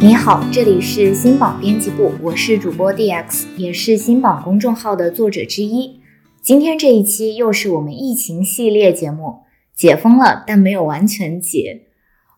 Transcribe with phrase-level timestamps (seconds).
[0.00, 6.00] 你好，这里是新榜编辑部，我是主播 DX，也是新榜公众号的作者之一。
[6.40, 9.40] 今天这一期又是我们疫情系列节目，
[9.74, 11.82] 解封了，但没有完全解。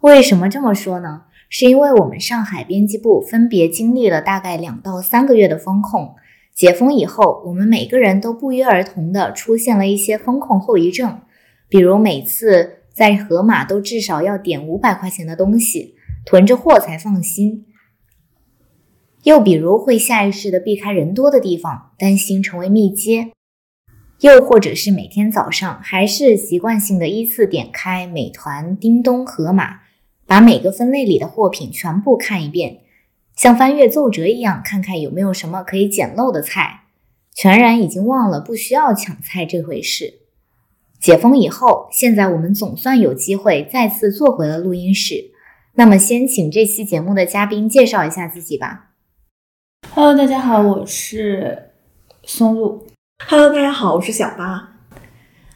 [0.00, 1.24] 为什么这么说呢？
[1.50, 6.14] 是因为我们上海编辑部分别经历了大概两到三个月的风控，
[6.54, 11.20] 解封以后，我们每个人都不约而同的出现了一些风控后遗症，
[11.68, 17.64] 比如每次在盒马都至少要点五百块钱的东西，囤着货才放心；
[19.24, 23.32] 又比如会下意识的避开人多的地方，担心成为密接；
[24.20, 29.80] 又或者是每天早上还是习惯性的依次点开美团、叮咚、盒马。
[30.26, 32.82] 把每个分类里的货品全部看一遍，
[33.34, 36.82] 像翻阅奏折一样，看看有没有什么可以捡漏的菜。
[37.34, 40.20] 全然已经忘了不需要抢菜这回事。
[41.00, 45.32] 解封以后，现在我们总算有机会再次坐回了录音室。
[45.74, 48.90] 那么，先请这期节目的嘉宾介绍一下自己吧。
[49.94, 51.70] Hello，大家好，我是
[52.24, 52.86] 松露。
[53.26, 54.76] Hello，大家好，我是小八。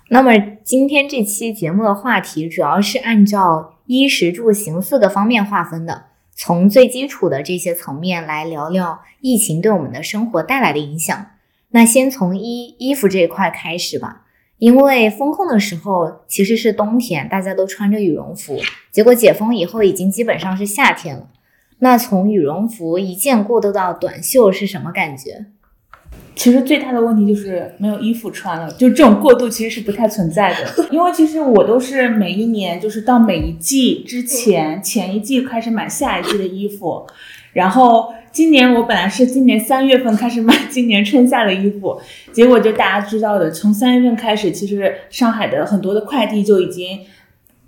[0.09, 3.73] 那么，今天这期节目的话题主要是按照。
[3.87, 11.27] 衣食住行四个方面划分的，从最基础的这些层面来聊聊疫情对我们的生活带来的影响。
[11.69, 14.24] 那先从衣衣服这一块开始吧，
[14.65, 18.59] 因为封控的时候其实是冬天，大家都穿着羽绒服，
[18.91, 21.29] 结果解封以后已经基本上是夏天了。
[21.81, 25.45] 那从羽绒服一件过渡到短袖是什么感觉？
[26.35, 30.89] 其实最大的问题就是没有衣服穿了，就这种过渡其实是不太存在的。
[30.91, 37.07] 因为其实我都是每一年就是到每一季之前前一季开始买下一季的衣服，
[37.53, 41.97] 然后今年我本来是今年三月份开始买今年春夏的衣服，
[42.35, 46.99] 结果就大家知道的，从三月份开始，其实上海的很多的快递就已经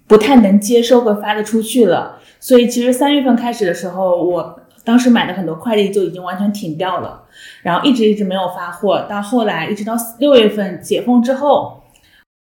[0.08, 7.22] 不太能接收和发得出去了，所以其实三月份开始的时候，我当时买的很多快递就已经完全停掉了。
[7.62, 11.80] 然后一直一直没有发货，到后来一直到六月份解封之后，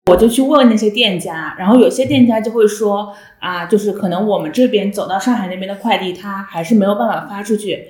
[0.08, 7.88] 我就去问那些店家，然后有些店家就会说啊，就是可能我们这边走到上海那边的快递，他还是没有办法发出去。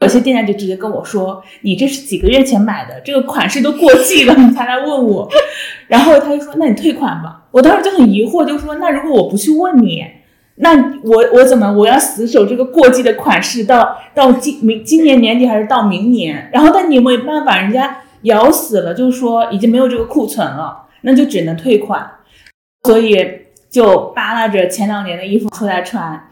[0.00, 5.28] 有些店家就直接跟我说，你这是几个月前买的，这个款式都过季了，你才来问我。
[5.88, 7.46] 然后他就说，那你退款吧。
[7.50, 10.04] 我当时就很疑惑，就说那如果我不去问你？
[10.58, 10.72] 那
[11.02, 16.48] 我我怎么我要死守这个过季的款式到到今明今年年底还是到明年？
[16.52, 22.06] 然后但你没有办法，人家咬死了，就是说已经没有这个库存了，那就只能退款。
[22.84, 23.16] 所以
[23.70, 26.28] 就扒拉着前两年的衣服出来穿，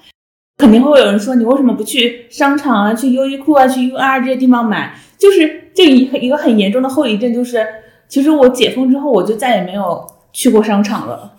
[0.59, 4.95] 肯定会有人说你为什么不去商场啊，去优衣库啊，去 UR 这些地方买？
[5.19, 7.67] 就是这一一个很严重的后遗症，就是
[8.07, 11.33] 其实我解封之后，我就再也没有去过商场了。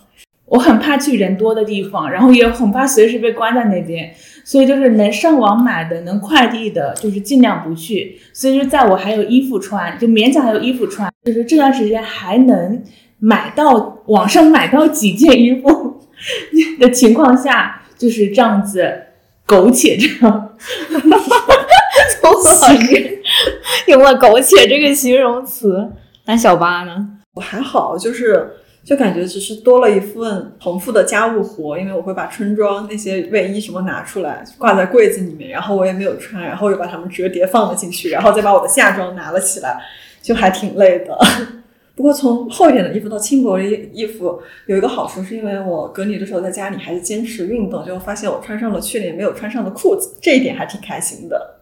[0.44, 4.14] 我很怕去人多的地方，然后也很怕随时被关在那边，
[4.44, 8.20] 所以就是能上网买的、能快递的，就是尽量不去。
[8.32, 12.80] 所以就在我还有衣服穿，就勉强还有衣服穿，就是这段时间还能
[13.26, 16.00] 买到网上买到几件衣服
[16.78, 18.88] 的情况下，就是这样子
[19.44, 20.08] 苟且着。
[22.20, 23.20] 从老师
[23.88, 25.90] 用了“苟且”这个形容词，
[26.26, 27.08] 那小八呢？
[27.34, 28.52] 我还好，就是。
[28.86, 39.76] 就感觉只是多了一份重复的家务活，因为我会把春装那些卫衣什么拿出来挂在柜子里面，然后我也没有穿，然后又把它们折叠放了进去，然后再把我的夏装拿了起来，
[40.22, 41.18] 就还挺累的。
[41.96, 51.54] 不过从厚一点的衣服到轻薄的衣衣服有一个好处，是因为我隔离的时候在家里还是坚持运动，就发现我穿上了去年没有穿上的裤子，这一点还挺开心的。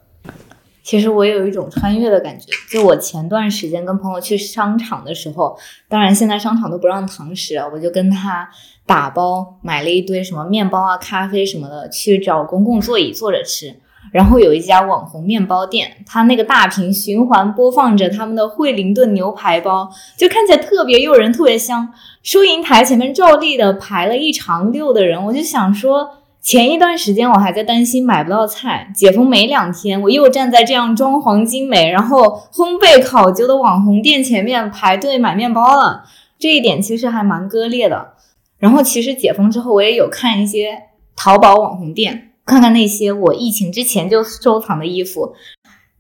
[0.83, 5.57] 其实我有一种穿越的感觉，就我前段时间跟朋友去商场的时候，
[5.89, 8.47] 当然现在商场都不让堂食啊，我就跟他
[8.85, 13.75] 打包买了一堆什么面包啊、咖啡什么的，去找公共座椅坐着吃。
[14.13, 21.93] 然后有一家网红面包店，他那个大屏循环播放着他们的惠灵顿牛排包，就看起来特别诱人、特别香。
[22.23, 26.11] 收银台前面照例的排了一长溜的人，我就想说。
[26.45, 36.05] 前一段时间我还在担心买不到菜，解封没两天，我又站在这样装潢精美、然后烘焙考究的网红店前面排队买面包了。
[36.39, 38.09] 这一点其实还蛮割裂的。
[38.59, 40.83] 然后其实解封之后，我也有看一些
[41.17, 45.35] 淘宝网红店，看看那些我疫情之前就收藏的衣服。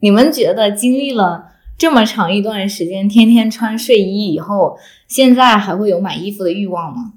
[0.00, 7.14] 你们觉得经历了这么长一段时间，天天穿睡衣以后，现在还会有买衣服的欲望吗？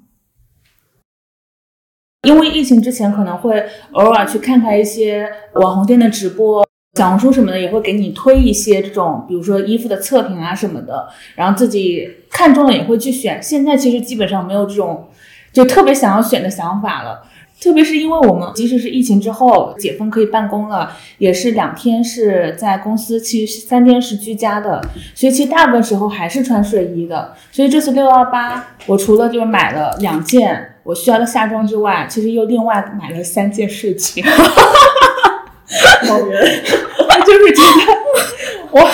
[2.22, 6.66] 因为疫情之前可能会偶尔去看看一些网红店的直播，
[6.98, 13.40] 小红书什么的也会给你推一些这种，比如说衣服的测评啊什么的，然后自己看中了也会去选。
[13.42, 15.08] 现在其实基本上没有这种
[15.52, 17.22] 就特别想要选的想法了。
[17.60, 24.80] 特别是因为我们即使是疫情之后解封可以办公了，也是两天是在公司，其实三天是居家的，
[25.14, 27.34] 所以其实大部分时候还是穿睡衣的。
[27.50, 34.24] 所以这次六幺八，我除了就是买了两件我需要的夏装之外，其实又另外买了三件睡裙。
[36.08, 36.62] 老人，
[37.26, 37.92] 就是觉得
[38.70, 38.86] 我我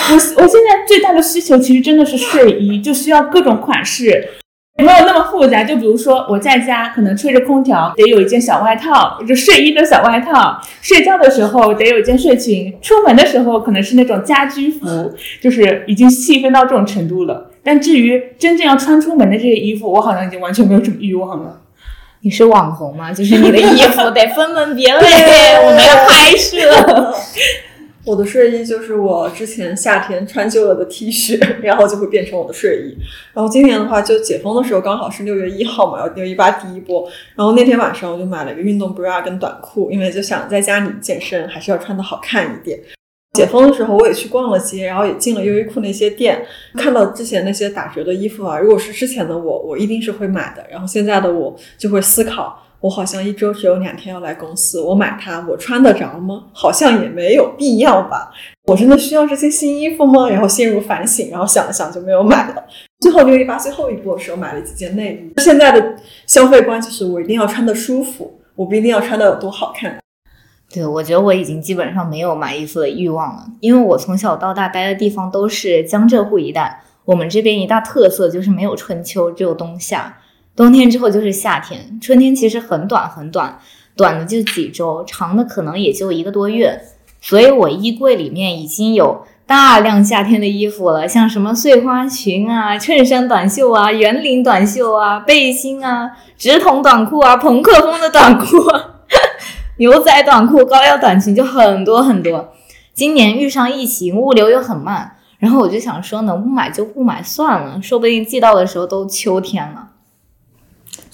[0.43, 4.27] 我现在最大的需求其实真的是睡衣，就需要各种款式，
[4.77, 5.63] 没有那么复杂。
[5.63, 17.51] 就比如说我在家可能吹着空调，得有一件小外套，就睡衣的小外套；睡觉的时候得有一件睡裙；出门的时候可能是那种家居服，就是已经细分到这种程度了。
[17.63, 21.61] 但至于真正要穿出门的这些衣服，我好像已经完全没有什么欲望了。
[22.21, 23.13] 你是网红吗？
[23.13, 25.01] 就是你的衣服得分门别类，
[25.63, 27.13] 我们要拍摄。
[28.05, 32.95] 我的睡衣就是我之前夏天穿旧了的 T 恤，然后就会变成我的睡衣。
[33.33, 37.09] 然后今年的话，就解封的时候刚好是六月一号嘛，然后六一八第一波。
[37.35, 42.79] 然后那天晚上我就买了一个运动 bra 跟短裤，因为就想在家里健身，还是要穿的好看一点。
[43.33, 48.57] 解封的时候，我也去逛了街，然后也进了优衣库那些店，看到之前那些打折的衣服啊。
[48.57, 50.65] 如果是之前的我，我一定是会买的。
[50.71, 56.45] 然后现在的我就会思考，我好像一周只有两天要来公司，我买它，我穿得着吗？
[56.53, 58.31] 好像也没有必要吧。
[58.65, 60.29] 我真的需要这些新衣服吗？
[60.29, 62.63] 然后陷入反省，然后想了想就没有买了。
[62.99, 65.41] 最后六一八最后一波的时候买了几件内衣。
[65.41, 65.95] 现在的
[66.27, 69.97] 消费观就是我一定要穿得舒服，我不一定要穿得有多好看。
[70.73, 80.17] 对，我觉得我已经基本上没有买衣服的欲望了，因为我从小到大待的地方都是江浙沪一带，我们这边一大特色就是没有春秋，只有冬夏，
[80.55, 83.59] 冬天之后就是夏天，春天其实很短很短，
[83.97, 86.81] 短的就几周，长的可能也就一个多月，
[87.19, 98.91] 所以我衣柜里面已经有大量夏天的衣服了，像什么碎花裙啊、衬衫短袖啊、圆领短袖啊、背心啊、直筒短裤啊、朋克风的短裤啊。
[99.77, 102.53] 牛仔短裤、高腰短裙就很多很多。
[102.93, 109.89] 今年遇上疫情，物流又很慢，然后我就想说，能不买就不买算了，说不定寄到的时候都秋天了。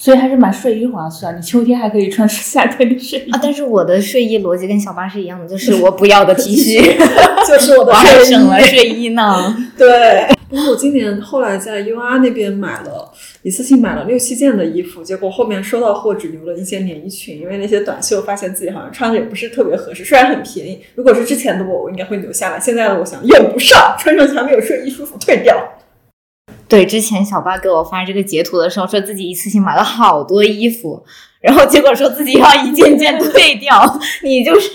[0.02, 3.40] 所以还是买睡衣划算，你秋天还可以穿夏天的睡衣啊。
[3.40, 6.98] 但是我的睡衣逻辑跟小八是一样的，就是 我不要的 T 恤，
[7.48, 9.56] 就是我的睡衣，省了睡衣呢。
[9.78, 13.12] 对，不过我今年后来在 UR 那边买了。
[13.44, 20.80] 一次性买了六七件的衣服，结果后面收到货只留了一件连衣裙，因为那些短袖发现自己好像穿着也不是特别合适，虽然很便宜。
[20.94, 22.60] 如果是之前的我，我应该会留下来。
[22.60, 25.56] 现在的我想用不上，穿上去还没有睡衣舒服，退掉。
[26.68, 31.04] 对，之前小八给我发这个截图的时候，说自己一次性买了好多衣服，
[31.42, 34.70] 然后结果说自己要一件件 退掉，你就是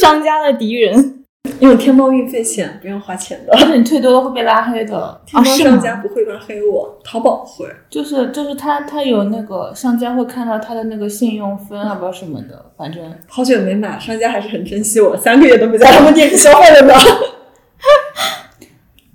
[0.00, 1.14] 商家的敌人。
[1.60, 5.18] 因为天猫运费险不用花钱的，你退多了会被拉黑的。
[5.24, 7.66] 天猫商家不会拉黑我，淘宝会。
[7.88, 16.94] 就是就是他他有那个商家会看到他的那个信用分啊，不知道什么的，反正好久没买，商家还是很珍惜我，三个月都没在他们店里消费了呢。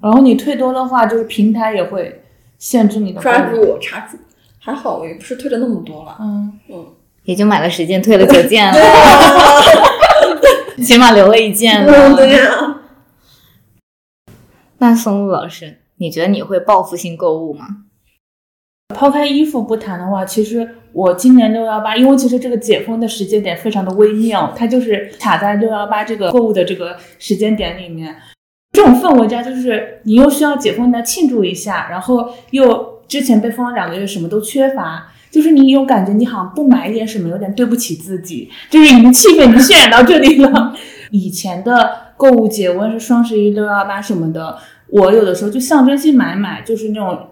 [0.04, 2.22] 然后你退多的话，就是平台也会
[2.58, 3.22] 限制你的。
[3.22, 4.18] 抓住我查住，
[4.60, 6.86] 还好我也不是退了那么多了，嗯嗯，
[7.24, 8.78] 也就买了十件，退了九件了。
[10.84, 12.16] 起码留了一件了。
[12.18, 12.82] 对呀。
[14.80, 17.66] 那松露老师，你觉得你会报复性购物吗？
[18.94, 28.14] 抛开衣服不谈的话，其实我今年六幺八，因为其实这个解封的时间点非常的微妙，它就是卡在六幺八这个购物的这个时间点里面。
[28.74, 35.08] 这种氛围下，就是你又需要解封来庆祝一下，然后又之前被封了两个月，什么都缺乏。
[35.30, 38.52] 就是你有感觉，你好像不买一点什么，有点对不起自己。
[38.70, 40.76] 就是已经气氛已经渲染到这里了。
[41.10, 44.58] 以前的购物节，无论是双十一、六幺八什么的，
[44.90, 47.28] 我有的时候就象征性买买，就是那种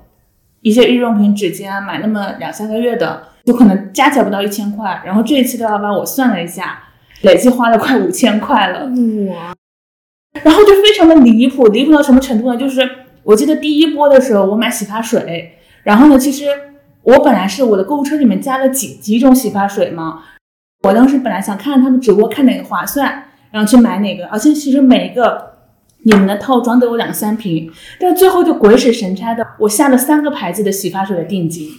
[0.62, 5.01] 一些日用品、纸巾啊，买那么两三个月的，就可能加起来不到一千块。
[5.05, 6.81] 然后这一次六幺八，我算了一下，
[7.21, 8.89] 累计花了快五千块了。
[9.29, 9.53] 哇！
[10.43, 12.57] 然后就非常的离谱，离谱到什么程度呢？
[12.57, 12.89] 就是
[13.23, 16.45] 我记得第一波的时候，我买洗发水，然后呢，其实。
[17.03, 20.19] 我本来是我的购物车里面加了几几种洗发水嘛，
[20.83, 25.53] 我当时本来想看看他们直播看哪个划算，然后去买哪个，而且其实每一个
[26.03, 31.69] 你们的套装都有两三瓶，但最后就鬼使神差的，我下了三个牌子的洗发水的定金，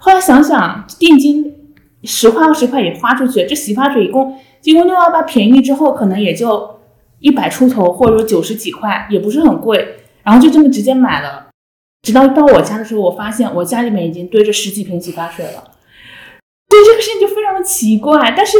[0.00, 1.54] 后来想想定金
[2.02, 6.73] 十块二十块也花出去，这洗发水一共经过六幺八便宜之后，可能也就
[7.24, 11.46] 一百出头或者说九十几块，也不是很贵，然后就这么直接买了。
[12.02, 15.64] 直到到我家的时候，我发现我家里面已经堆着十几瓶洗发水了，
[16.68, 18.34] 对这个事情就非常的奇怪。
[18.36, 18.58] 但是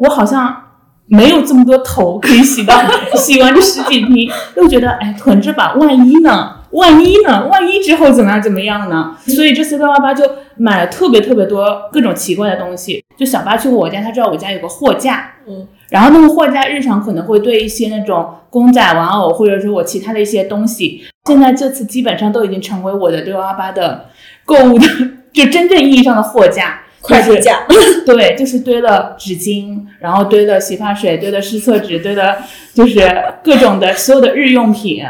[0.00, 0.62] 我好像
[1.04, 2.82] 没有这么多头可以洗到，
[3.18, 6.56] 洗完这十几瓶，又觉得哎囤着吧，万一呢？
[6.70, 7.46] 万一呢？
[7.48, 9.14] 万一之后怎么样怎么样呢？
[9.26, 10.24] 所以这次六幺八就
[10.56, 13.04] 买了特别特别多各种奇怪的东西。
[13.14, 21.04] 就小八去过我家，他知道我家有个货架，嗯，然后那个货架日常可能会对一些那种公仔玩偶，或者说我其他的一些东西。
[21.26, 24.06] 现在这次基本上都已经成为我的六幺八的
[24.44, 24.86] 购物的，
[25.32, 26.80] 就真正意义上的货架。
[27.02, 27.60] 快递架，
[28.04, 32.38] 对， 就是堆了纸巾，然后堆了洗发水，堆了湿厕纸，堆了
[32.74, 33.08] 就是
[33.44, 35.04] 各种的所有的日用品。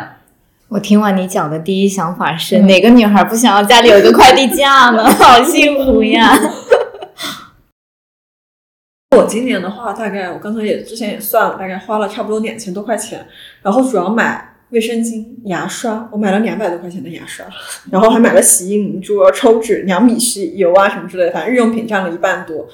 [0.68, 5.08] 我听完你讲的第一想法是，哪个女孩不想要家里有一个快递架呢？
[5.18, 6.38] 好幸福呀！
[9.16, 13.26] 我今年的话，大概我刚才也之前也算了，大概花了差不多两千多块钱，
[13.62, 14.52] 然后主要买。
[14.70, 17.46] 卫生巾、牙刷，我买了两百多块钱的牙刷，
[17.92, 22.66] 然后还买了洗衣凝珠、抽纸、两米吸油啊什么之类的，反正日用品占了一半多。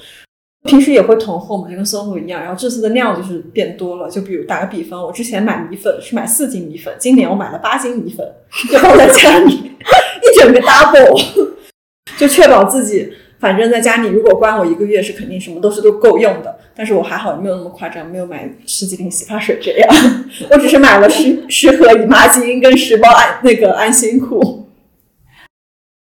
[0.63, 2.41] 平时也会囤货嘛，就跟松露一样。
[2.41, 8.27] 然后这次的量就是变多了，就比如打个比方，我之前买米粉是买四斤米粉，今年我买了八斤米粉，
[8.71, 11.51] 就放在家里， 一整个 double，
[12.17, 13.13] 就确保自己。
[13.43, 16.59] 反正在家里，如果关我一个月，是肯定什么都是都够用的。
[16.73, 19.95] 但是我还好，没有那么夸张，没有买十几瓶洗发水这样。
[20.49, 24.69] 我只是买了十十盒姨妈巾跟十包安那个安心裤。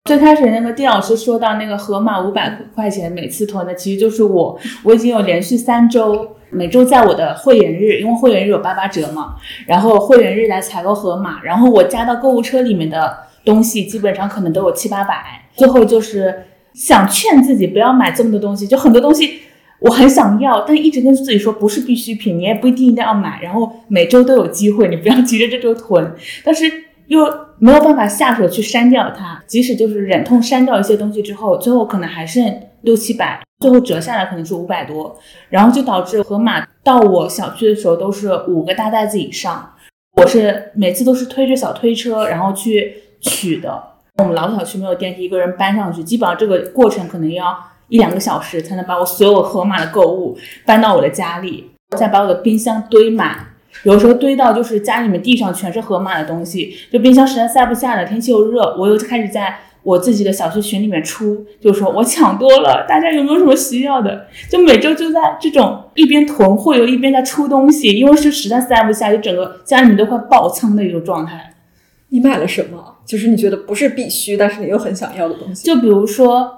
[0.05, 4.57] 最开始那个丁老师说到那个盒马五百块钱每次囤的，其实就是我。
[4.85, 9.35] 我已经有连续三周，每周在我的会员日，因为会员日有八八折嘛，
[9.67, 15.43] 然后会员日来采购盒马，然后我加到购物车里面的东西，基本上可能都有七八百。
[15.57, 16.45] 最后就是。
[16.75, 19.41] 想劝自己不要买这么多东西，就很多东西
[19.81, 23.41] 我很想要，但一直跟自己说不是必需品，你也不一定一定要买。
[23.43, 26.15] 然后每周都有机会，你不要急着这周囤，
[26.45, 26.71] 但是
[27.09, 27.27] 又
[27.59, 29.43] 没有办法下手去删掉它。
[29.47, 35.19] 即使就是忍痛删掉一些东西之后，最后可能还剩六七百，最后折下来可能是五百多，
[35.51, 39.75] 然后就导致盒马到我小区的时候都是五个大袋子以上，
[40.17, 43.92] 我是每次都是推着小推车然后去取的。
[44.19, 47.57] 我们老小区没有电梯，一个人搬上去，基本上这个过程可能要
[47.89, 53.39] 一两个小时才能把我所有盒马的购物搬到我的家里，再把我的冰箱堆满。
[53.85, 64.27] 有时候堆到就是家里面地上全是盒马的东西，就冰箱实在塞不下了，天气又热，我又开始在我自己的小区群里面出，就说我抢多了，大家有没有什么需要的？
[64.51, 71.55] 就每周就在这种一边囤货又一边在出东西，因为是实在塞不下，就整个家里面都快爆仓的一种状态。
[72.11, 72.99] 你买了什么？
[73.13, 75.67] 就是你觉得不是必须，但是你又很想要的东西。
[75.67, 76.51] 就比如说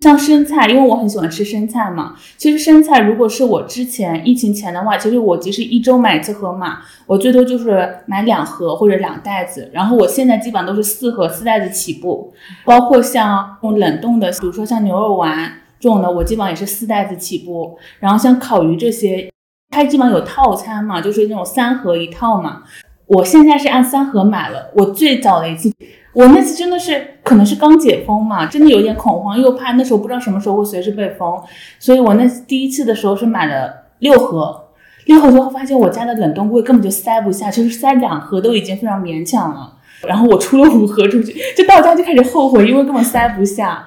[0.00, 2.16] 像生菜，因为我很喜欢吃生菜嘛。
[2.36, 9.70] 其实生菜如果是我之前疫情前的话，其实我即使一周买一次盒马，我最多就是买两盒或者两袋子。
[9.72, 17.78] 然后我现在基本上都是四盒四袋子起步，包括像用冷冻的，比如说像牛肉丸这种的，我基本上也是四袋子起步。
[18.00, 19.30] 然后像烤鱼这些，
[19.70, 22.62] 它基本上有套餐嘛，就是那种三盒一套嘛。
[23.06, 24.70] 我现在是按三盒买了。
[24.76, 25.68] 我最早的一次，
[26.12, 31.40] 我那次真的是可能是刚解封嘛，真的有点恐慌，又怕那时候不知道什么时候会随时被封，
[31.78, 34.64] 所以我那第一次的时候是买了六盒，
[35.06, 39.74] 六盒之后发现我家的冷冻柜根本就塞不下，就是塞两盒都已经非常勉强了。
[40.08, 43.86] 然后我出了五盒出去，就到家就开始后悔，因为根本塞不下。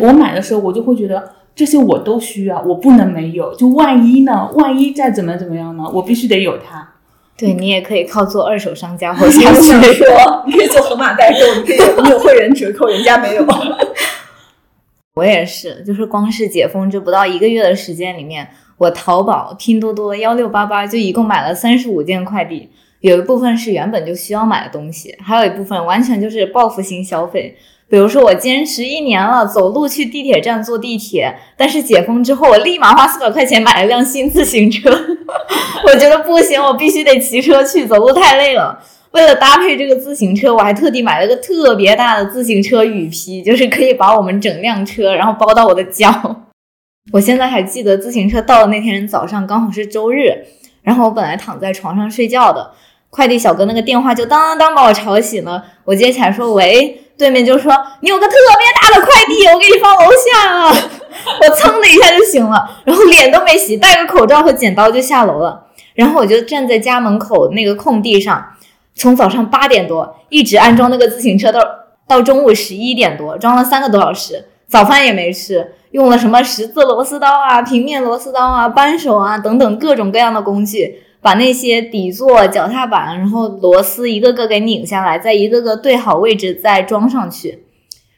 [0.00, 4.50] 我买的时候我就会觉得这些我都需要，我不能没有，就万一呢？
[4.54, 5.88] 万一再怎么怎么样呢？
[5.94, 6.93] 我必须得有它。
[7.36, 9.62] 对你也可以靠做二手商家活下去。
[9.94, 13.44] 说， 你可以做盒马代购，你可以你有会员折扣，人家没有。
[15.14, 18.48] 我也是，就是光是解封这不到一个月的时间里面，
[18.78, 22.68] 我淘宝、拼多多、幺六八八就一共买了三十五件快递，
[23.00, 27.56] 有一部分是原本就需要买的东西，还有一部分完全就是报复性消费。
[27.88, 34.90] 比如说，我坚持一年了，走路去地铁站坐地铁，但是解封之后，我立马花四百块钱买了辆新自行车。
[35.86, 38.82] 我觉得不行，我必须得骑车去，走路太累了。
[39.12, 46.10] 为了搭配这个自行车，我还特地买了个特别大的自行车雨披，就是可以把我们整辆车然后包到我的脚。
[47.12, 50.32] 我现在还记得自行车到的那天早上刚好是周日，
[50.82, 52.72] 然后我本来躺在床上睡觉的，
[53.10, 55.64] 快递小哥那个电话就当当当把我吵醒了。
[55.84, 60.76] 我接起来说：“喂。”对面就说你有个特别大的快递，我给你放楼下了。
[61.40, 65.66] 我噌的一下就醒了， 然后脸都没洗，戴个口罩和剪刀就下楼了。
[65.94, 68.44] 然后我就站在家门口那个空地上，
[68.94, 71.60] 从早上八点多一直安装那个自行车到
[72.08, 81.00] 到中午十一点多，装了三个多小时，早饭也没吃，用了什么十字螺丝刀啊、平面螺丝刀啊、扳手啊等等各种各样的工具。
[81.24, 87.64] 把那些底座、脚踏板，然后螺丝一个个给拧下来，再一个个对好位置，再装上去。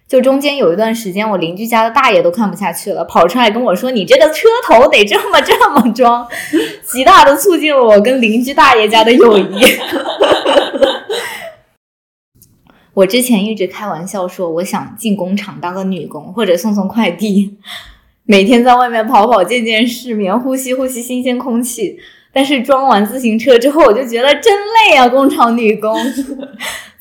[0.09, 6.27] 就中间有一段时间，我邻居家的大爷都看不下去了，跑出来跟我说：“你这个车头得这么这么装。”
[6.85, 9.65] 极大的促进了我跟邻居大爷家的友谊。
[12.95, 17.57] 我之前一直开玩笑说，我想进工厂当个女工，或者送送快递。
[18.25, 22.01] 每天在外面跑跑、见见世面、呼吸呼吸新鲜空气。
[22.37, 25.09] 但是装完自行车之后，我就觉得真累啊！
[25.09, 25.97] 工厂女工，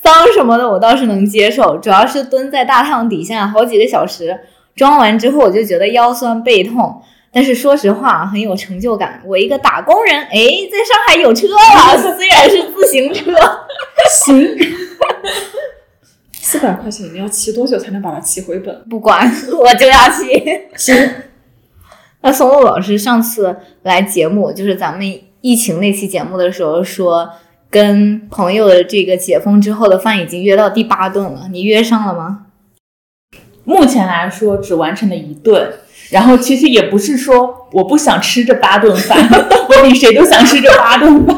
[0.01, 4.39] 脏什么的我倒是能接受，主要是蹲在大太阳底下好几个小时，
[4.77, 7.01] 装完之后我就觉得腰酸背痛。
[7.33, 9.21] 但是说实话，很有成就感。
[9.25, 10.29] 我一个打工人，哎，
[10.71, 13.33] 在上海有车了， 虽然是自行车，
[14.09, 14.57] 行。
[16.31, 18.73] 四百块钱，你要骑多久才能把它骑回本？
[18.89, 20.41] 不管，我就要骑。
[20.77, 20.95] 行。
[22.25, 25.07] 那松露老师上次来节目，就是咱们
[25.41, 27.29] 疫情那期节目的时候说，
[27.69, 32.47] 跟朋友的这个解封之后的饭已经约到第八顿了，你约上了吗？
[33.63, 35.71] 目前来说，只完成了一顿。
[36.09, 39.17] 然后其实也不是说我不想吃这八顿饭，
[39.69, 41.37] 我比谁都想吃这八顿饭。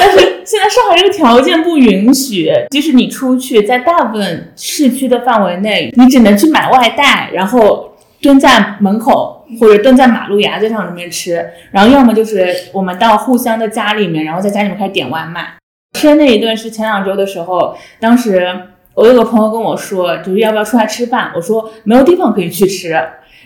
[0.00, 11.44] 但是现在上海这个条件不允许，即使你出去，在大部分市区的范围内，你只能去买外带，然后蹲在门口或者蹲在马路牙子上里面吃。
[11.70, 15.54] 然后要么就是我们到互相的家里面，然后在家里面开始点外卖。
[15.94, 18.46] 吃那一顿是前两周的时候，当时
[18.94, 21.30] 我有个朋友跟我说，就是要不要出来吃饭？
[21.34, 22.98] 我说没有地方可以去吃。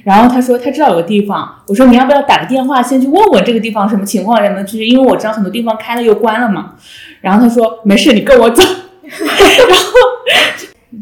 [0.02, 4.86] 然后他说他知道有个地方，我说你要不要打个电话先去问问这个地方什么情况，能不能去？
[4.86, 6.74] 因为我知道很多地方开了又关了嘛。
[7.20, 8.62] 然后他说没事，你跟我走。
[9.10, 9.84] 然后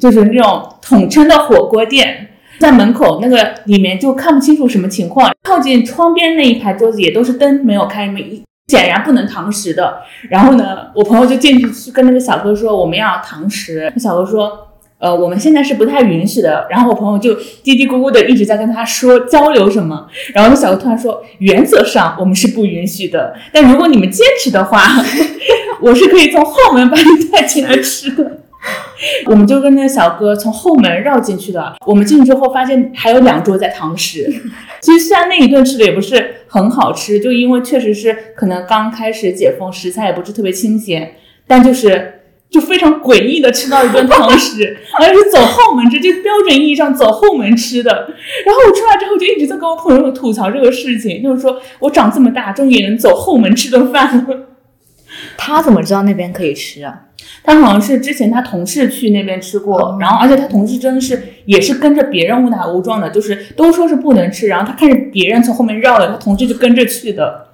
[0.00, 2.27] 就是那种统称的火锅店，
[2.58, 10.00] 在门口那个里面就看不清楚什么情况，靠近窗边那一排桌子也都是灯没有开，没显然不能堂食的。
[10.28, 14.64] 然后呢，我朋友就进去去跟那个小哥说我们要堂食，那小哥说。
[15.00, 16.66] 呃，我们现在是不太允许的。
[16.68, 20.08] 然后我朋友就嘀嘀咕咕的一直在跟他说交流什么。
[20.34, 24.82] 然后那小哥突然说，原则上我们是不允许的，但如果你们坚持的话，
[25.80, 28.40] 我是可以从后门把你带进来吃的。
[29.26, 31.74] 我们就跟那个小哥从后门绕进去的。
[31.86, 34.30] 我们进去之后发现还有两桌在堂食。
[34.80, 41.14] 其实虽然那一顿吃的也不是很好吃，就因为确实是可能刚开始解封，食材也不是特别新鲜，
[41.46, 42.14] 但就是。
[42.50, 47.90] 就非常诡异的吃到一顿堂食，而且走后门吃，就标准意义上走后门吃的。
[47.92, 54.24] 然后我出来之后就一直在跟我朋友吐槽这个事情，就是说我长这么大终于能走后门吃顿饭了。
[55.38, 57.04] 他怎么知道那边可以吃啊？
[57.42, 67.48] 他好像是之前他同事去那边吃过，然后而且他同事真的是也是跟着别人误打误撞的，就是都说是不能吃，然后他看着别人从后面绕了，他同事就跟着去的，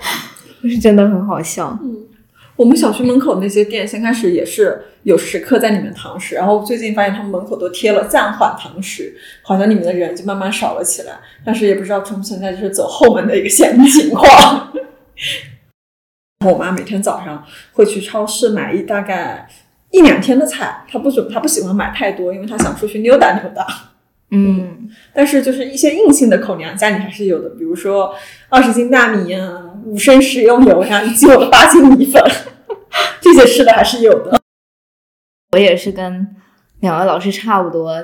[0.62, 1.78] 是真的很好笑。
[1.82, 1.96] 嗯。
[2.56, 11.14] 我们小区门口那些店，先开始也是有食客在里面堂食，然后最近发现他们门口都贴了暂缓堂食，好像里面的人就慢慢少了起来。
[11.42, 14.70] 但是也不知道存不存在就是走后门的一个现情况。
[16.46, 19.46] 我妈每天早上会去超市买一大概
[19.90, 23.66] 一两天的菜，她不准她不喜欢买太多，因为她想出去溜达溜达。
[24.30, 28.14] 嗯，但是就是一些硬性的口粮家里还是有的，比如说
[28.48, 29.66] 二十斤大米呀。
[29.86, 32.22] 五升食用油呀，以及我的八斤米粉，
[33.18, 34.38] 这些吃的还是有的。
[35.52, 36.36] 我也是跟
[36.80, 37.98] 两位老师差不多，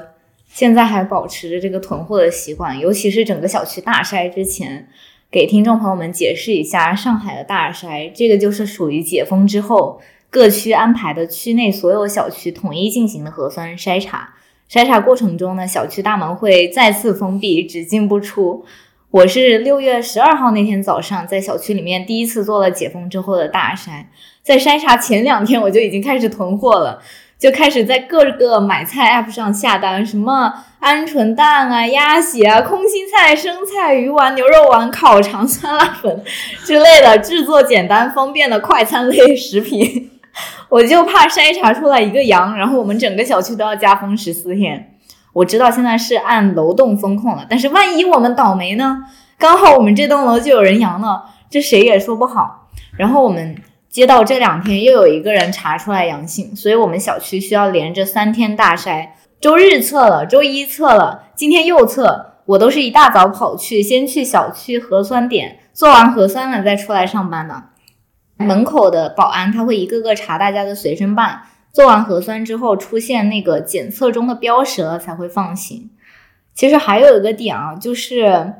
[0.49, 2.79] 现在还保持着这个囤货的习惯。
[2.79, 4.88] 尤其是整个小区大筛之前，
[5.29, 14.35] 给听众朋友们解释一下，上海的大筛，这个就是属于解封之后各区安排的区内所有小区统一进行的核酸筛查。
[14.71, 18.65] 筛查过程中呢，小区大门会再次封闭，只进不出。
[19.11, 24.05] 我是六月十二号那天早上在小区里面第一次做了解封之后的大筛，
[24.43, 27.01] 在筛查前两天我就已经开始囤货了，
[27.39, 36.23] 就开始在各个买菜 app 上下单，什么鹌鹑蛋啊、鸭血啊、空心菜、生菜、鱼丸、牛肉丸、烤肠、酸辣粉
[36.65, 40.11] 之类的制作简单方便的快餐类食品，
[40.69, 44.93] 我就怕筛查出来一个阳，然后我们整个小区都要加封十四天。
[45.33, 49.05] 我知道现在是按楼栋风控了，但是万一我们倒霉呢？
[49.39, 52.69] 刚好我们这栋楼就有人阳了，这谁也说不好。
[52.97, 53.57] 然后我们
[53.91, 59.09] 接到这两天又有一个人查出来阳性，所以我们小区需要连着三天大筛。
[59.47, 62.33] 周日测了，周一测了，今天又测。
[62.47, 67.63] 我都是一大早跑去，先去小区核酸点做完核酸了再出来上班的。
[68.39, 71.43] 门口的保安他会一个个查大家的随身办。
[71.73, 75.91] 做完核酸之后，出现那个检测中的标识了才会放行。
[76.53, 78.53] 其实还有一个点啊，就是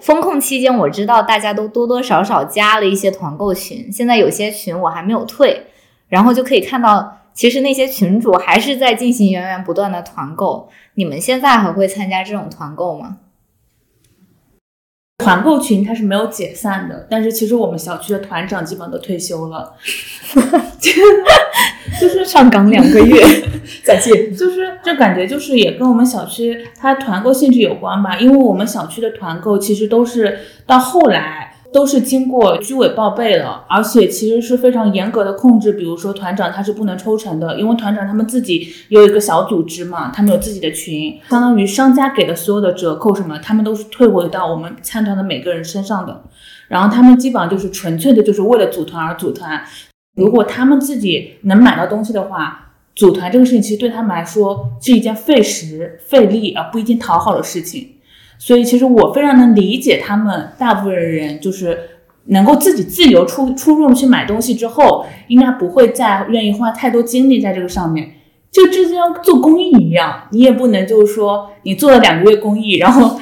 [0.00, 3.92] 风控期间，我知道大家都多多少少加了一些团购群。
[3.92, 5.66] 现在有些群我还没有退，
[6.08, 10.68] 然后就可以看到，其实那些群主还是在进行源源不断的团购。
[10.94, 13.18] 你们现在还会参加这种团购吗？
[15.18, 19.72] 团购群它是没有解散的，但是其实我们小区的团长基本都退休了。
[22.00, 23.24] 就是上岗两个月，
[23.86, 24.34] 再见。
[24.34, 28.18] 就是这感觉，就是也跟我们小区它团购性质有关吧。
[28.18, 35.72] 因为我们小区的团购其实都是到后来都是经过居委报备了，而且其实是非常严格的控制。
[35.72, 46.24] 比如说团长他是不能抽成的，因为团长他们自己有一个小组织嘛，他们有自己的群，相当于商家给的所有的折扣什么，他们都是退回到我们参团的每个人身上的。
[46.68, 49.62] 然后他们基本上就是纯粹的，就是为了组团而组团。
[50.16, 57.88] 如果他们自己能买到东西的话，组团这个事情其实对他们来说是一件费时费力而不一定讨好的事情。
[58.38, 61.78] 所以其实我非常能理解他们大部分人就是
[62.26, 68.14] 能够自己自由出出入去买东西之后，应该不会再愿意花太多精力在这个上面。
[68.50, 73.20] 就这就像做公益一样，你也不能就是说你做了两个月公益，然后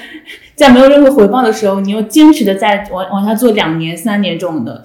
[0.55, 4.85] 在没有任何回报的时候，你又坚持的再往往下做两年、三年这种的。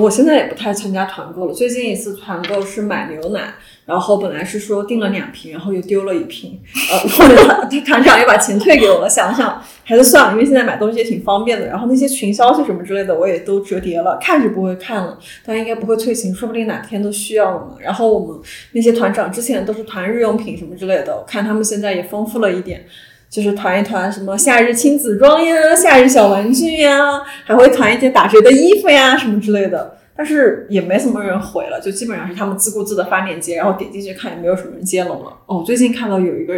[0.00, 1.52] 我现在也不太参加团购了。
[1.52, 6.60] 最近一次团购是买牛奶，然后本来是说订了两瓶，然后又丢了一瓶。
[6.90, 9.08] 呃，后面团团长也把钱退给我了。
[9.08, 11.66] 想想还是算了，因为现在买东西也挺方便的。
[11.66, 17.76] 然后那些群消息什么之类的，我也都折叠了，看是不会看了，但应该不会退行，说不定哪天都需要了呢。
[17.80, 18.40] 然后我们
[18.72, 22.84] 那些团长之前都是团日用品什么之类的，我看他们现在也丰富了一点。
[23.28, 26.98] 就是团一团什么夏日亲子装呀、夏日小玩具呀，
[27.44, 29.96] 还会团一些打折的衣服呀什么之类的。
[30.16, 35.32] 但是也没什么人回了，就基本上是他们自顾自的发链接，然后点进去看也没有什么人接龙了。
[35.46, 36.54] 哦，最近看到有一个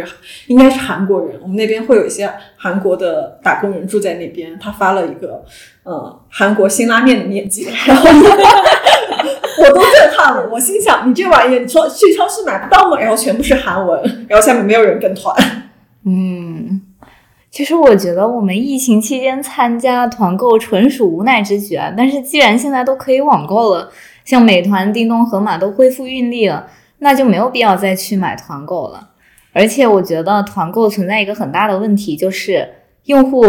[0.47, 5.43] 应该是韩国人，我们那边会有一些韩国的打工人住在那边，他发了一个
[5.83, 12.99] 呃韩国辛拉面的链接，然后我都震撼了，我心想你这玩意儿你说去超市买不到吗？
[12.99, 15.33] 然后全部是韩文，然后下面没有人跟团。
[16.07, 16.74] 嗯，
[17.55, 21.89] 其实我觉得我们疫情期间参加团购纯属无奈之举啊。
[21.95, 23.89] 但是既然现在都可以网购了，
[24.25, 26.67] 像美团、叮咚、盒马都恢复运力了，
[26.99, 29.11] 那就没有必要再去买团购了。
[29.53, 32.73] 而且我觉得团购存在一个很大的问题，就是
[33.05, 33.45] 用户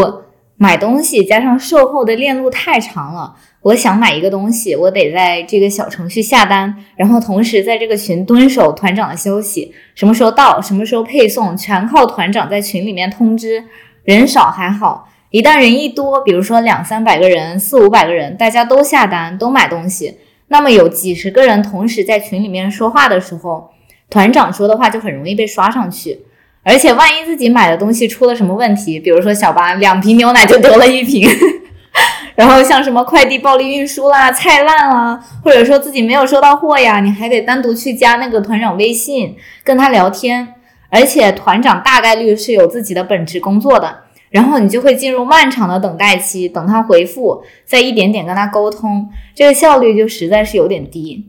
[0.56, 3.34] 买东西加上售后的链路太长了。
[3.62, 13.64] 我想买一个东西，我得在这个小程序下单，然后同时在这个群蹲守团长的消息，什么时候到，什么时候配送，全靠团长在群里面通知。
[14.06, 23.70] 人少还好，一旦人一多，比如说两三百个人、四五百个人，大家都下单都买东西，那么有几十个人同时在群里面说话的时候，
[24.08, 26.20] 团长说的话就很容易被刷上去。
[26.62, 31.28] 而且万一自己买的东西出了什么问题，比如说小巴两瓶牛奶就得了一瓶。
[32.36, 40.54] 然后像什么快递暴力运输啦、菜烂啦，或者说自己没有收到货呀，你还得单独去加那个团长微信跟他聊天，
[40.96, 51.26] 而且团长大概率是有自己的本职工作的，然后你就会进入漫长的等待期，等他回复，再一点点跟他沟通，这个效率就实在是有点低。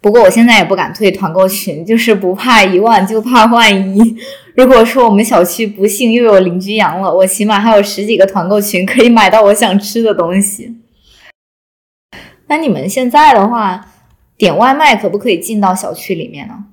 [0.00, 4.16] 不过我现在也不敢退团购群，就是不怕一万，就怕万一。
[4.54, 10.76] 如果说我们小区不幸又有邻居阳了，我起码还有十几个团购群可以买到我想吃的东西。
[12.46, 13.84] 那你们现在的话，
[14.36, 16.66] 点外卖可不可以进到小区里面呢？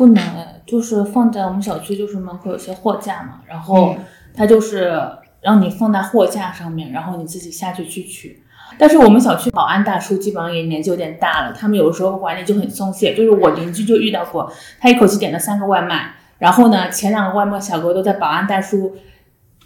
[0.00, 0.24] 不能，
[0.64, 3.94] 就是放在我们小区就是门口有些货架嘛，然后
[4.32, 4.98] 他就是
[5.42, 8.42] 让你放在货架上面，然后你自己下去去取。
[8.78, 13.14] 但是我们小区保安大叔基本上也年纪有点大了，他们有时候管理就很松懈。
[13.14, 18.96] 就是我邻居就遇到过，他一口气点了三个外卖，然后呢，前两个外卖小哥都在保安大叔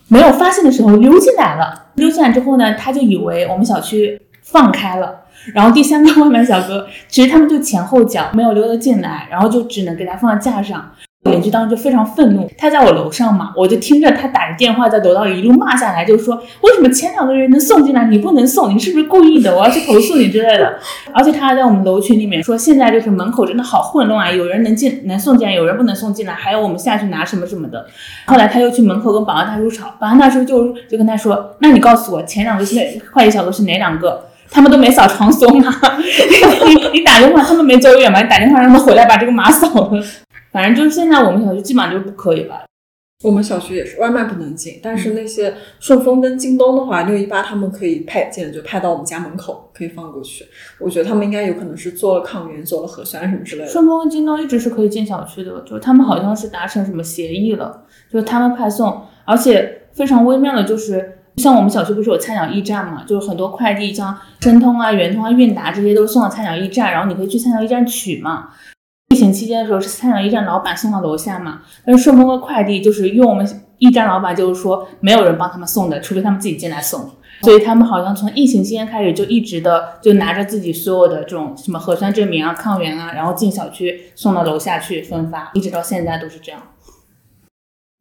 [0.09, 1.93] 没有发现的时候溜进来了。
[1.95, 5.23] 溜进来之后呢，他就以为我们小区放开了。
[5.53, 10.93] 然后第三个外卖小哥其实他们就前后脚没有溜得进来，然后就只能给他放在架上。
[11.31, 19.57] 邻居当时就非常愤怒，他在我楼上嘛，我就听着他打着电话在楼道里一路骂下来，就说为什么前两个人能送进来，你不能送，你是不是故意的？
[19.57, 20.79] 我要去投诉你之类的。
[21.15, 27.87] 而且他还在我们楼群里面说，现在就是门口真的好混乱啊，有人能进能送进来，有人不能送进来，还有我们下去拿什么什么的。
[28.27, 32.65] 后来他又去门口跟保安大叔吵，保安大叔就就跟他说，那你告诉我前两个
[33.15, 34.27] 快递小哥是哪两个？
[34.51, 35.73] 他们都没扫床松吗？
[36.67, 38.21] 你 你打电话他们没走远吗？
[38.23, 40.03] 你打电话让他们回来把这个码扫了。
[40.53, 42.63] 反正就是现在我们小区基本上就是不可以吧。
[43.23, 50.45] 我们小区也是外卖不能进，但是那些顺丰跟京东的话，六一八他们可以派件，就派到我们家门口，可以放过去。
[50.79, 53.69] 我觉得他们应该有可能是做了抗原、做了核酸什么之类的。
[53.69, 68.51] 顺丰跟京东一直是可以进小区的，就是他们好像是达成什么协议了，就是他们派送，而且非常微妙的就是，像我们小区不是有菜鸟驿站嘛，就是很多快递像申通啊、圆通啊、韵达这些都是送到菜鸟驿站，然后你可以去菜鸟驿站取嘛。
[69.13, 73.47] 疫情期间的时候是菜鸟驿站老板送到楼下嘛，但是顺丰的快递就是用我们
[73.79, 77.11] 驿站老板就是说没有人帮他们送的，除非他们自己进来送。
[77.43, 86.61] 所以他们好像从疫情期间开始就一直的就拿着自己所有的这种什么核酸证明啊、抗原啊，然后进小区送到楼下去分发，一直到现在都是这样。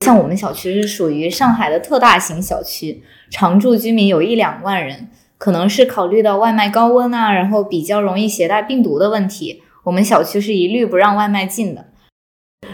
[0.04, 11.86] 像我们小区是属于上海的特大型小区，常住居民有一两万人，可能是考虑到外卖高温啊，然后比较容易携带病毒的问题，我们小区是一律不让外卖进的，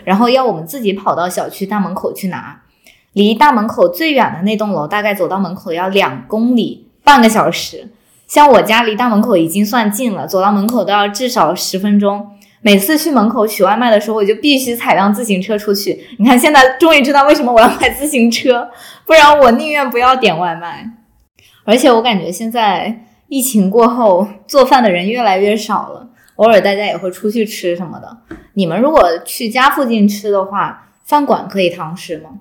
[0.03, 2.63] 然后要我们自己跑到小区大门口去拿。
[3.13, 7.89] 离大门口最远的那栋楼，大概走到门口要两公里，半个小时。
[8.25, 12.31] 像我家离大门口已经算近了，走到门口都要至少十分钟。
[12.61, 16.05] 每次去门口取外卖的时候，我就必须踩辆自行车出去。
[16.17, 18.69] 你看，现在终于知道为什么我要买自行车，
[19.05, 20.85] 不然我宁愿不要点外卖。
[21.63, 28.17] 而且我感觉现在疫情过后，做饭的人越来越少了，偶尔大家也会出去吃什么的。
[28.55, 32.31] 你们如果去家附近吃的话，饭馆可以堂食吗？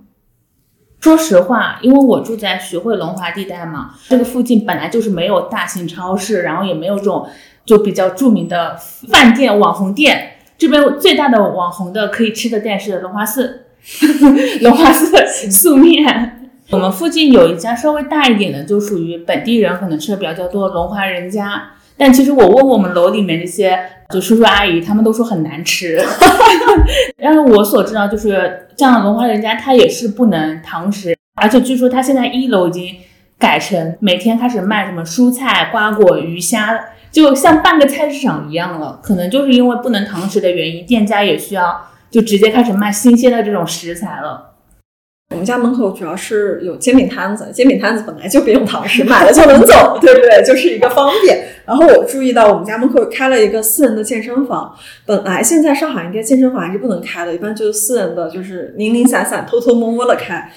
[1.00, 7.24] 说实话，因为我住在徐汇龙华地带嘛，这个附近本来就是没有大型超市，然后也没有这种。
[7.68, 8.74] 就比较著名的
[9.12, 13.66] 饭店、网红店，这边最大的网红的可以吃的店是龙华寺，
[14.62, 16.50] 龙华寺素面。
[16.70, 21.72] 我们附近有一家稍微大一点的，就属于本地人可能吃的比较多，龙华人家。
[21.98, 23.78] 但其实我问我们楼里面这些
[24.08, 26.02] 就叔叔阿姨，他们都说很难吃。
[27.22, 32.94] 但是我所知道就是像龙华人家，它也是不能堂食，而且据说它现在一楼已经
[33.38, 36.78] 改成每天开始卖什么蔬菜、瓜果、鱼虾。
[37.10, 44.44] 就像半个菜市场一样了，可能就是因为不能堂食的原因，店家也需要就直接开始卖新鲜的这种食材了。
[45.30, 50.42] 我们家门口主要是有煎饼摊子，煎饼摊子本来就不用堂食，买了就能走， 对不对？
[50.46, 51.46] 就是一个方便。
[51.64, 54.74] 然后我注意到我们家门口开了一个私人的健身房，
[55.06, 60.50] 本来现在上海应该健身房还是不能开的，一般就是私人的，就是零零散散、偷偷摸摸的开。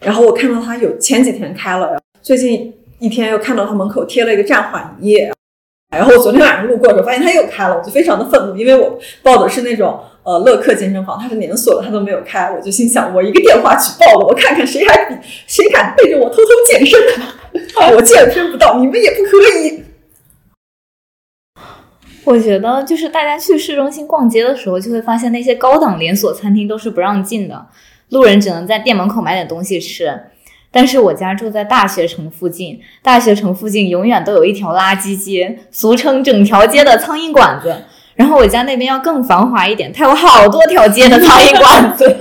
[0.00, 5.30] 然后我看到他有前几天开了，最近一天又看到他门口贴了一个暂缓营业。
[5.94, 16.98] 然后我昨天晚上路过的时候，发现他又开了，我就非常的愤怒，因为我报的是那种呃乐客健身房，它是连锁的，他都没有开，我就心想，我一个电话举报了，我看看谁还 谁敢背着我偷偷健身，
[17.94, 19.84] 我健身不到，你们也不可以。
[22.24, 27.66] 我觉得就是大家去市中心逛街的时候，就会发现那些高档连锁餐厅都是不让进的，
[28.08, 30.10] 路人只能在店门口买点东西吃。
[30.74, 37.84] 但是我家住在大学城附近，大学城附近永远都有一条垃圾街，俗称整条街的苍蝇馆子。
[38.16, 42.16] 然后我家那边要更繁华一点，它有好多条街的苍蝇馆子，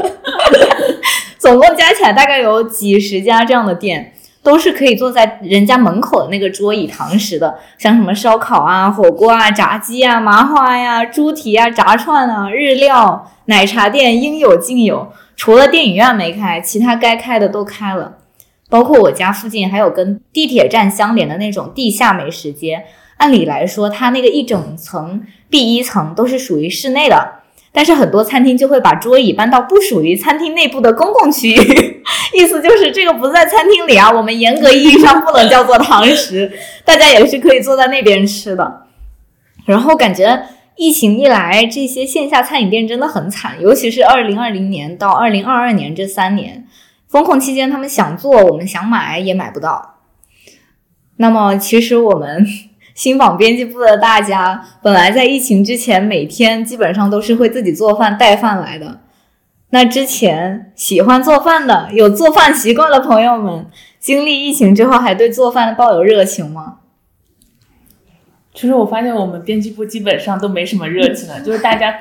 [1.39, 4.13] 总共加起来大概有几十家这样的店，
[4.43, 15.11] 都是可以坐在人家门口的那个桌椅堂食的，像什么烧烤啊、火锅啊、炸鸡啊、麻花呀、猪蹄啊、炸串啊、日料、奶茶店应有尽有。
[15.35, 18.17] 除了电影院没开，其他该开的都开了。
[18.73, 22.85] 包括我家附近还有跟地铁站相连的那种地下美食街，
[23.17, 27.33] 按理来说，它那个一整层 B 一层都是属于室内的，
[27.71, 32.01] 但是很多餐厅就会把桌椅搬到不属于餐厅内部的公共区域，
[32.33, 36.51] 意思就是这个不在餐厅里啊，我们严格意义上不能叫做堂食，
[36.83, 38.87] 大家也是可以坐在那边吃的。
[39.67, 40.45] 然后感觉
[40.77, 46.65] 疫情一来，这些线下餐饮店真的很惨，尤其是二零二零年到二零二二年这三年。
[47.13, 49.99] 封控期间，他们想做，我们想买也买不到。
[51.17, 52.43] 那么，其实我们
[52.95, 59.01] 新榜编辑部的大家，本来在疫情之前，每天基本上都是会自己做饭带饭来的。
[59.69, 63.67] 那之前喜欢做饭的、有做饭习惯的朋友们，
[63.99, 66.79] 经历疫情之后，还对做饭抱有热情吗？
[68.55, 71.95] 其实我发现我们编辑部基本上都没什么热情了，就是大家，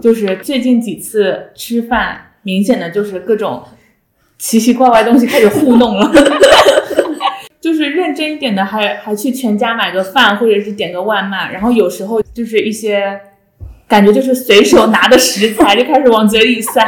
[0.00, 3.64] 就是最近几次吃饭，明显的就是各种。
[4.44, 6.12] 奇奇怪怪东西开始糊弄了，
[7.62, 13.18] 就是认真一点的，还还去全家买个饭，或者是点个外卖，然后有时候就是一些
[13.88, 16.78] 感觉就是随手拿的食材就开始往嘴里塞，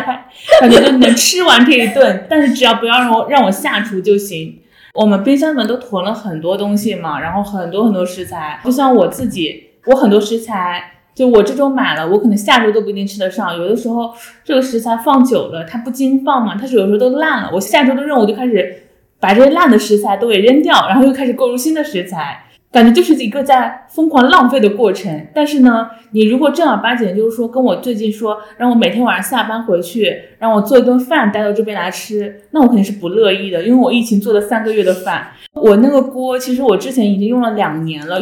[0.61, 4.61] 感觉就能吃完这一顿，但是只要不要让我让我下厨就行。
[4.93, 10.93] 我们冰箱里面都囤了很多东西嘛，然后很多很多食材，就像我自己，我很多食材。
[11.17, 13.57] 就我这周买了，我可能下周都不一定吃得上。
[13.57, 14.13] 有的时候
[14.45, 17.51] 这个食材放久了，它不经放嘛，它是有时候都烂了。
[17.55, 18.83] 我下周的任务就开始
[19.19, 25.27] 把这些烂的食材都给扔掉，然后又开始购入新的食材，感觉就是一个在疯狂浪费的过程。
[25.35, 38.21] 但是呢，你如果正儿八经就是说跟我最近说让我每天晚上下班回去让我做一顿饭带到这边来吃，那我肯定是不乐意的，因为我疫情做了三个月的饭，我那个锅其实我之前已经用了两年了。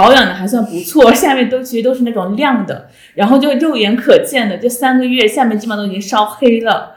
[0.00, 6.94] 保养的还算不错，下面都其实都是那种亮的，然后就肉眼可见的，这三个月下面基本上都已经烧黑了，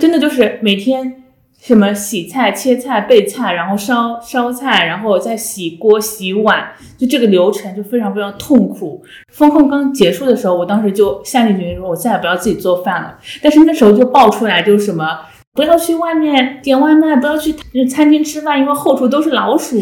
[0.00, 1.22] 真的就是每天
[1.62, 9.00] 什么洗菜、切菜、备菜，然后烧烧菜，然后再洗锅、洗碗，就这个流程就非常非常痛苦。
[9.32, 13.16] 风控刚结束的时候，我当时就下定决心说，我再也不要自己做饭了。
[13.40, 15.20] 但是那时候就爆出来就是什么，
[15.54, 17.54] 不要去外面点外卖，不要去
[17.88, 19.80] 餐厅吃饭，因为后厨都是老鼠，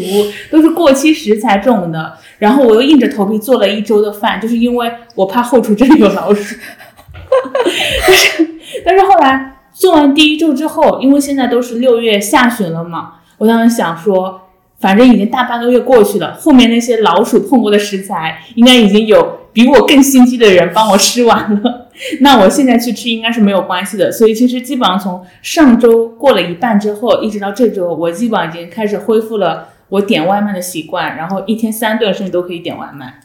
[0.51, 2.13] 都是过期食材这种的。
[2.39, 6.55] 然后我又硬着头皮做了一周的饭，就是因为我怕后厨真的有老鼠。
[8.07, 8.47] 但是，
[8.85, 9.53] 但是后来。
[9.79, 14.41] 做完第一周之后，因为现在都是六月下旬了嘛，我当时想说，
[14.79, 21.86] 反正已经大半个月过去了，后面那些老鼠碰过的食材，应该已经有比我更心机的人帮我吃完了。
[22.21, 24.11] 那我现在去吃应该是没有关系的。
[24.11, 33.19] 所以其实基本上从上周过了一半之后，一直到这周，我基本上已经开始恢复了我点外卖的习惯，然后一天三顿甚至都可以点外卖。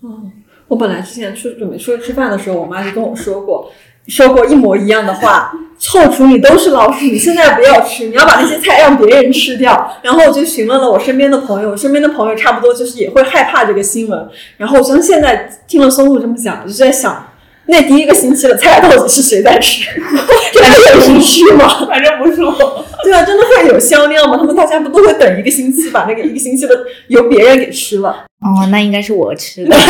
[0.00, 0.22] 哦，
[0.68, 3.70] 我本来之前出准备出去吃饭的时候，我妈就跟我说过。
[4.08, 9.96] 说过一模一样的话，臭厨你都是老鼠，你现在不要吃，你要把那些菜让别人吃掉。
[10.02, 14.28] 然后我就询问了我身边的朋友，身边的朋友差不多就是也会害怕这个新闻。
[14.56, 17.28] 然后我从现在听了松露这么讲，我就在想，
[17.66, 19.84] 那第一个星期的菜到底是谁在吃？
[20.52, 21.86] 真的有人吃吗？
[21.88, 22.84] 反正不是我。
[23.04, 24.36] 对啊，真的会有销量吗？
[24.36, 26.74] 他们大家不都会等一个星期，把那个一个星期的
[27.08, 28.24] 由别人给吃了？
[28.44, 29.74] 哦，那应该是我吃的。
[29.74, 29.82] 你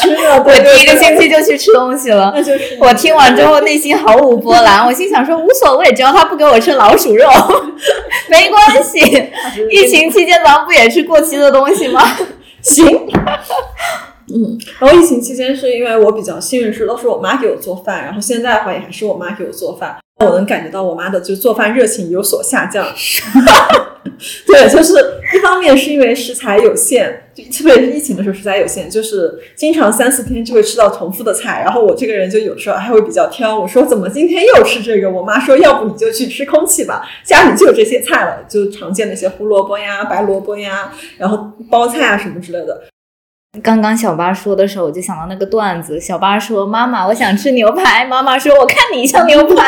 [0.00, 2.32] 吃的，我第一个星期就去吃东西了。
[2.34, 7.28] 那就是我听完之后内心毫无波澜，我心想说无所谓，只要他不给我吃老鼠肉，
[8.28, 8.98] 没关系。
[9.70, 12.02] 疫情期间咱们不也吃过期的东西吗？
[12.62, 13.06] 行。
[14.34, 19.96] 嗯，然后疫情期间是因为我比较幸运，是都是我妈给我做饭，然后现在的话也还是我妈给我做饭。
[20.20, 22.84] 我能感觉到我妈的就做饭热情有所下降。
[24.46, 24.94] 对，就是
[25.32, 31.62] 一方面是因为食材有限，就特别是疫情的时候食材有限，就是经常三四天就会吃到重复的菜。
[31.64, 35.08] 然后我这个人就有时候还会比较挑，我说怎么今天又吃这个？
[35.08, 42.82] 我妈说要不你就去吃空气吧，家里就有这些菜了，就常见的一些胡萝卜呀、白萝卜呀，然后包菜啊什么之类的。
[43.62, 45.98] 刚刚小八说的时候，我就想到那个段子。
[45.98, 49.64] 小八说：“妈妈，我想吃牛排。”妈妈说：“我看你像牛排。”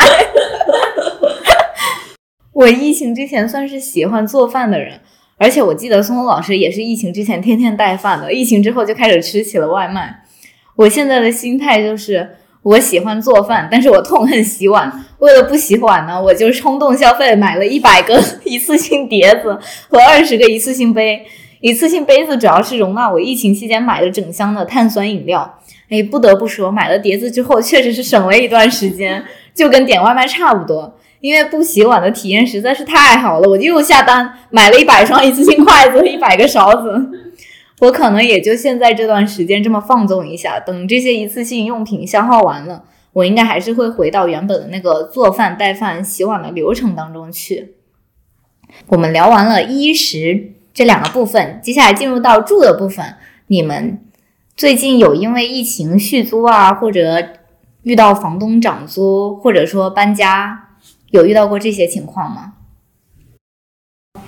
[2.53, 5.01] 我疫情之前算是喜欢做饭的人，
[5.37, 10.23] 而且我记得松松老师也是疫情之前天天带饭的，疫情之后就开始吃起了外卖。
[10.75, 15.05] 我现在的心态就是，我喜欢做饭，但是我痛恨洗碗。
[15.17, 21.25] 为了不洗碗呢，我就冲动消费，买了一百个 一次性碟子和二十个一次性杯。
[21.61, 25.59] 一次性杯子主要是容纳我疫情期间买的整箱的碳酸饮料。
[25.89, 30.97] 哎，不得不说，买了碟子之后确实是省了一段时间，就跟点外卖差不多。
[31.19, 37.09] 因为不洗碗的体验实在是太好了，我就又下单买了一百双一次性筷子一百个勺子。
[37.81, 47.75] 我可能也就现在这段时间这么放纵一下，等这些一次性用品消耗完了，我应该还是会回到原本的那个做饭、带饭、洗碗的流程当中去。
[48.87, 50.53] 我们聊完了衣食。
[50.73, 53.15] 这两个部分，接下来进入到住的部分。
[53.47, 53.99] 你们
[54.55, 57.21] 最近有因为疫情续租啊，或者
[57.83, 60.69] 遇到房东涨租，或者说搬家，
[61.09, 62.53] 有遇到过这些情况吗？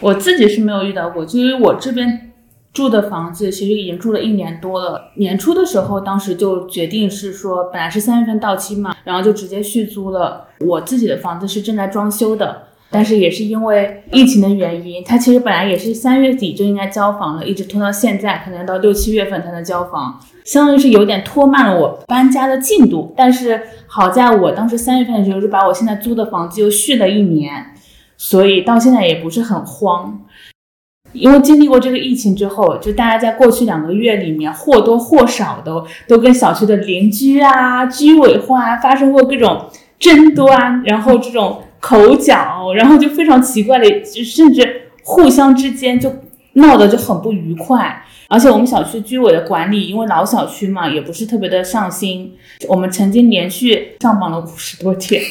[0.01, 2.33] 我自己是没有遇到过，就因为我这边
[2.73, 5.13] 住的房子其实已经住了一年多了。
[5.15, 10.47] 年初的时候，当时就决定是说，本来是三月份到期嘛，然后就直接续租了。
[10.59, 12.67] 我自己的房子是正在装修的。
[12.93, 23.11] 但是也是因为疫情的原因，它其实本来也是三月底就应该交房了，一直拖到现在，可能到六七月份才能交房，相当于是有点拖慢了我搬家的进度。
[23.17, 27.73] 但是好在我当时三月份的时候是把我现在租的房子又续了一年，
[28.15, 30.21] 所以到现在也不是很慌。
[31.13, 39.65] 因为经历过这个疫情之后，就大家在过去两个月里面或多或少的都跟小区的邻居啊、居委会啊发生过各种
[39.97, 41.59] 争端，然后这种。
[41.83, 46.09] 口角，然后就非常奇怪的，就甚至互相之间就
[46.53, 48.01] 闹得就很不愉快。
[48.29, 52.33] 而且我们小区居委的管理，因为老小区嘛，也不是特别的上心。
[52.69, 55.21] 我们曾经连续上榜了五十多天，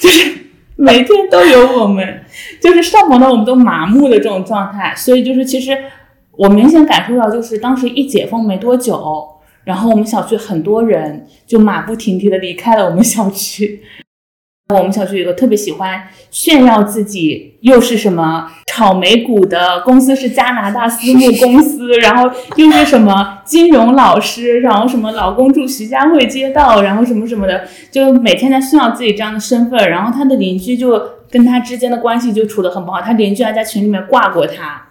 [0.00, 0.38] 就是
[0.74, 2.24] 每天都有我们，
[2.60, 4.92] 就是上榜到我们都麻木的这种状态。
[4.96, 5.78] 所以就是其实
[6.32, 9.24] 我明显感受到，就是当时一解封没多久，
[9.62, 13.80] 然后我们小区很多人就马不停蹄的离开了我们小区。
[14.78, 29.90] 我们小区有个特别喜欢炫耀自己又是什么炒美股的公司，是加拿大私募公司，然后又是什么金融老师，然后什么老公住徐家汇街道，然后什么什么的，就每天在炫耀自己这样的身份。
[29.90, 31.00] 然后他的邻居就
[31.30, 34.82] 跟他之间的关系就处得很不好，他邻居还在群里面挂过他。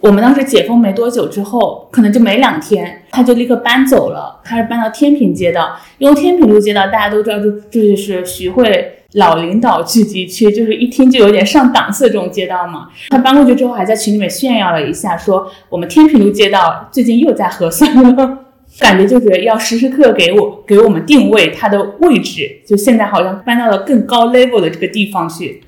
[0.00, 4.40] 我们当时解封没多久之后，可能就没两天，他就立刻搬走了。
[4.44, 12.88] 他是搬到天平街道，因为天平路街道大家都知道，就这就是徐汇老领导聚集区，就是一听就有点上档次这种街道嘛。
[13.08, 18.38] 他搬过去之后，还在群里面炫耀了一下，说我们天平路街道最近又在核酸了，
[18.80, 25.62] 感觉就是要时时刻给我给我们定位它的位置，就现在好像搬到了更高 level 的这个地方去。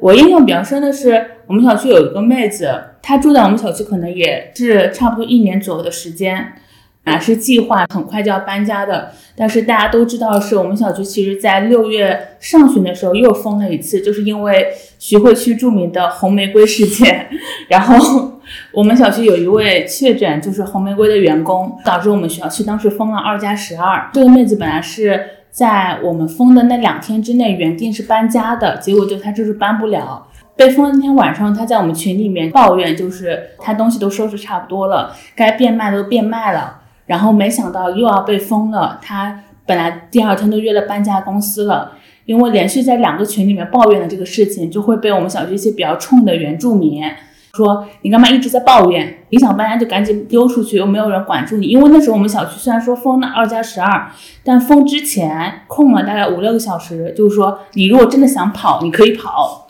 [0.00, 2.70] 我印象比较深的是，我们小区有一个妹子，
[3.02, 6.52] 她住在我们小区可能也是差不多一年左右的时间。
[7.04, 14.66] 啊，是计划很快就要搬家的，但是大家都知道，是我们小区其实在六月上旬的时候又封了一次，就是因为
[14.98, 17.28] 徐汇区著名的红玫瑰事件，
[17.70, 18.40] 然后
[18.72, 24.10] 我们小区有一位确诊，就是红玫瑰的员工，导致我们小区当时封了二加十二。
[24.12, 25.24] 这个妹子本来是
[25.56, 30.26] 在我们封的那两天之内原定是搬家的，结果就他就是搬不了。
[30.54, 36.82] 被封那天晚上，他在我们群里面抱怨，就是他东西都收拾差不多了，该变卖都变卖了。
[37.06, 39.00] 然后没想到又要被封了。
[39.00, 41.92] 他本来第二天都约了搬家公司了，
[42.26, 47.02] 因为连续在两个群里面抱怨的这个事情，就会被我们小区一些比较冲的原住民
[47.56, 49.18] 说：“你干嘛一直在抱怨？
[49.30, 54.10] 你想搬家就赶紧丢出去，又没有人管住你。”因为那时候我们小区虽然说封了二加十二，
[54.44, 59.68] 但封之前空了大概五六个小时，就是说你如果真的想跑，你可以跑。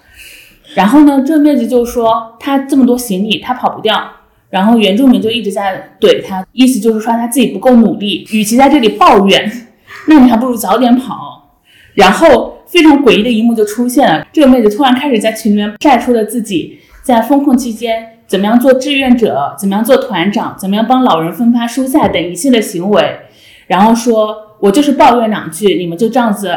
[0.74, 4.11] 然后呢，这妹子就说她这么多行李，她跑不掉。
[4.51, 9.51] 然后原住民就一直在怼她，意思就是说她自己不够努力，与其在这里抱怨，
[10.09, 11.51] 那你还不如早点跑。
[11.95, 23.21] 然后非常诡异的一幕就出现了，这个妹子突然开始在群里面晒出了自己在封控期间怎么样做志愿者，怎么样做团长，怎么样帮老人分发蔬菜等一系列行为，
[23.69, 26.53] 然后说我就是抱怨两句，你们就这样子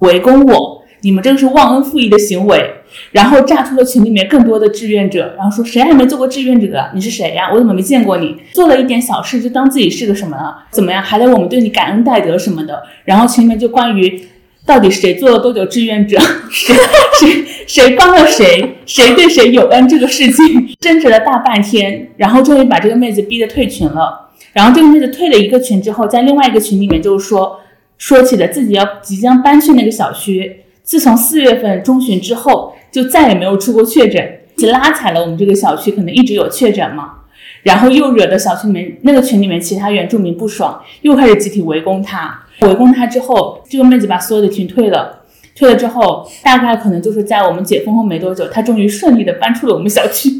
[0.00, 2.78] 围攻我，你们这个是忘恩负义的行为。
[3.12, 6.84] 然后炸出了群里面更多的志愿者，然后说谁还没做过志愿者？
[6.92, 7.50] 你是谁呀？
[7.52, 8.36] 我怎么没见过你？
[8.52, 10.64] 做了一点小事就当自己是个什么了？
[10.70, 11.00] 怎么样？
[11.00, 12.82] 还得我们对你感恩戴德什么的？
[13.04, 14.22] 然后群里面就关于
[14.64, 16.18] 到底谁做了多久志愿者，
[16.50, 16.74] 谁
[17.18, 24.30] 谁谁帮了谁，谁对谁有恩这个事情争执了大半天，然后终于把这个妹子逼得退群了。
[24.52, 27.60] 然后这个妹子退了一个群之后，在另外一个群里面就是说
[27.98, 32.74] 说起了自己要即将搬去那个小区，自从四月份中旬之后。
[32.92, 34.40] 就再也没有出过确诊，
[34.70, 37.21] 拉踩了我们这个小区，可能一直有确诊嘛，
[37.62, 42.42] 然后又惹得小区里面那个群里面其他原住民不爽，又开始集体围攻他。
[42.60, 50.30] 围攻他之后，这个妹子把所有的群退了，退了之后，大概可能就是在我们解封后没多久，她终于顺利的搬出了我们小区。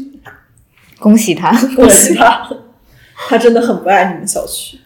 [0.99, 2.47] 恭喜他，恭喜他，
[3.27, 4.77] 他真的很不爱你们小区。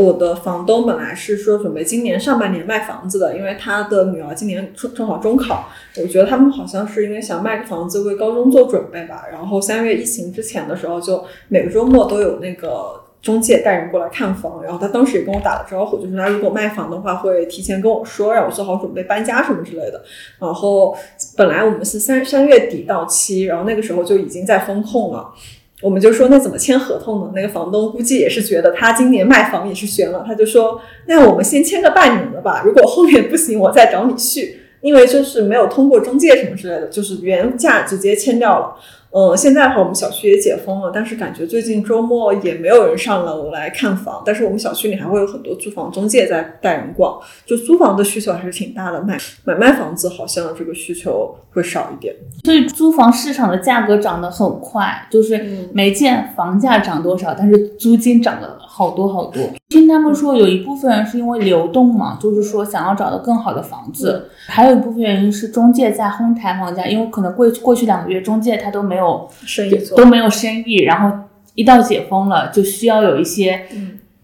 [0.00, 5.68] 我的房东本来是说准备今年上半年卖房子的，因为他的女儿今年正正好中考。
[6.00, 9.24] 我觉得他们好像是因为想卖个房子为高中做准备吧。
[9.30, 14.62] 然后三月疫情之前的时候，就每个周末都有那个中介带人过来看房。
[14.62, 20.02] 然后他当时也跟我打了招呼，就是他如果卖房的话，会提前跟我说，让我做好准备搬家什么之类的。
[20.38, 20.96] 然后
[21.36, 25.32] 本来我们是三三月底到期，然后那个时候就已经在风控了。
[25.80, 27.32] 我们就说那怎么签合同呢？
[27.34, 38.76] 那个房东估计也是觉得他今年卖房也是悬了，他就说那我们先签个半年的吧，如果后面不行，我再找你续，因为就是没有通过中介什么之类的，就是原价直接签掉了。
[39.12, 52.14] 嗯，现在的话我们小区也解封了，但是感觉最近周末也没有人上楼来看房，但是我们小区里还会有很多租房中介在带人逛，就租房的需求还是挺大的，买买卖房子好像这个需求会少一点。
[52.44, 59.42] 所以租房市场的价格涨得很快，就是没见房价涨多少，但是租金涨了好多好多。
[59.68, 71.18] 听他们说有一部分是因为流动嘛，就是说想要找到更好的房子，还有一部分原因是中介在哄抬房价，因为可能过过去两个月中介他都没有生意做，都没有生意，然后
[71.56, 73.66] 一到解封了，就需要有一些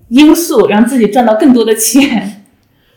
[0.09, 2.44] 因素让自己赚到更多的钱。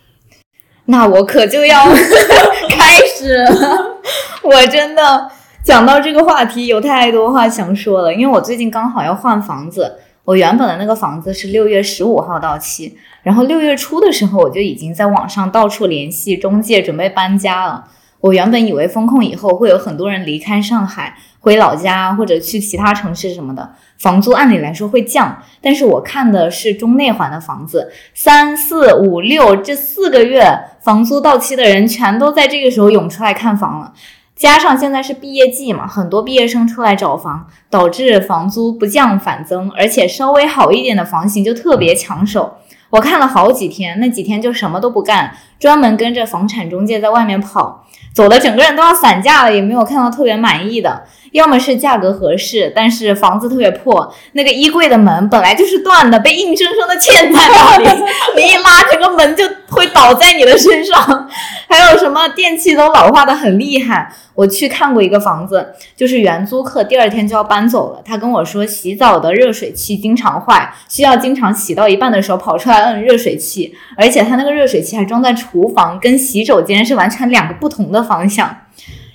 [0.85, 1.85] 那我可就要
[2.69, 3.99] 开始了，
[4.43, 5.29] 我真的
[5.63, 9.97] 讲到这个话题有太多话想说了，因为我最近刚好要换房子。
[10.29, 17.85] 我原本的那个房子是六月十五号到期，然后六月初的时候我就已经在网上到处联系中介，准备搬家了。
[18.19, 25.35] 我原本以为封控以后会有很多人离开上海回老家或者去其他城市什么的，房租按理来说会降。
[25.63, 30.43] 但是我看的是中内环的房子，三四五六这四个月
[30.79, 33.91] 房租到期的人全都在这个时候涌出来看房了。
[34.39, 42.53] 加上现在是毕业季嘛，很多毕业生出来找房，导致房租不降反增，而且稍微好一点的房型就特别抢手。
[42.91, 51.03] 我看了好几天，那几天就什么都不干，专门跟着房产中介在外面跑，走的整个人都要散架了，也没有看到特别满意的。
[51.31, 58.03] 要么是价格合适，但是房子特别破，那个衣柜的门本来就是断的，被硬生生的嵌在那里，
[58.35, 61.29] 你一拉，整个门就会倒在你的身上。
[61.67, 64.11] 还有什么电器都老化的很厉害。
[64.33, 78.55] 我去看过一个房子，就是原租客第二天就要搬走了，他跟我说洗澡的热水器经常坏，需要经常洗到一半的时候跑出来摁热水器，而且他那个热水器还装在厨房，跟洗手间是完全两个不同的方向。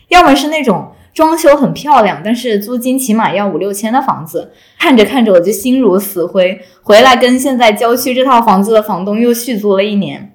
[0.09, 0.91] 要么是那种。
[1.15, 6.61] 装修很漂亮，但是租金起码要五六千的房子，看着看着我就心如死灰。
[6.83, 10.35] 回来跟现在郊区这套房子的房东又续租了一年，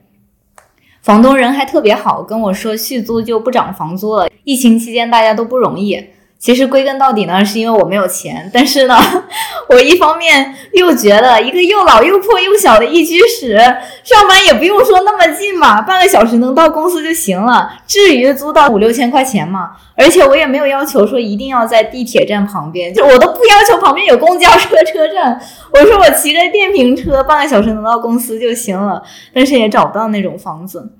[1.02, 4.30] 房东人还特别好，跟我说续租就不涨房租了。
[4.46, 6.02] 疫情期间大家都不容易。
[6.40, 8.50] 其实归根到底呢，是因为我没有钱。
[8.54, 8.98] 但是呢，
[9.68, 13.58] 我一方面又觉得一个又老又破又小的一居室，
[14.04, 17.70] 上班也不用说那么近嘛，半个小时能到公司就行了。
[17.86, 19.72] 至于租到五六千块钱嘛？
[19.98, 25.38] 而且我也没有要求说一定要在地铁站旁边，就我都不要求旁边有公交车车站。
[25.74, 29.04] 我说我骑着电瓶车半个小时能到公司就行了。
[29.34, 30.94] 但是也找不到那种房子。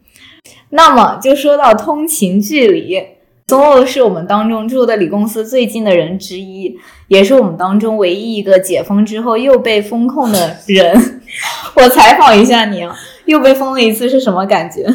[0.72, 3.19] 那么就说到通勤距离。
[3.50, 6.78] 松欧是我们当中住的离公司最近的人之一，
[7.08, 11.20] 也是我们当中唯一一个解封之后又被封控的人。
[11.76, 12.96] 我采访一下你啊，
[13.26, 14.86] 又被封了一次是什么感觉？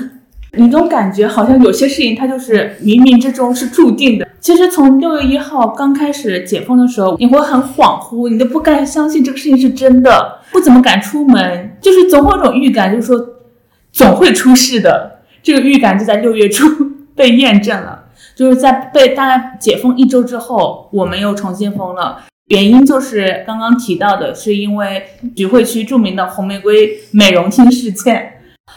[0.52, 4.28] 你总感觉好像有些事情它就是冥冥之中是注定的。
[4.38, 13.20] 其实从六月一号刚开始解封的时候，你会很恍惚，你都不敢相信这个事情是真的，不怎么敢出门，就是总有种预感，就是说
[13.90, 15.22] 总会出事的。
[15.42, 16.64] 这个预感就在六月初
[17.16, 18.03] 被验证了。
[18.36, 22.24] 就是在被大概解封一周之后，我们又重新封了。
[22.48, 25.02] 原因就是刚刚提到的，是因为
[25.36, 28.32] 徐汇区著名的红玫瑰美容厅事件。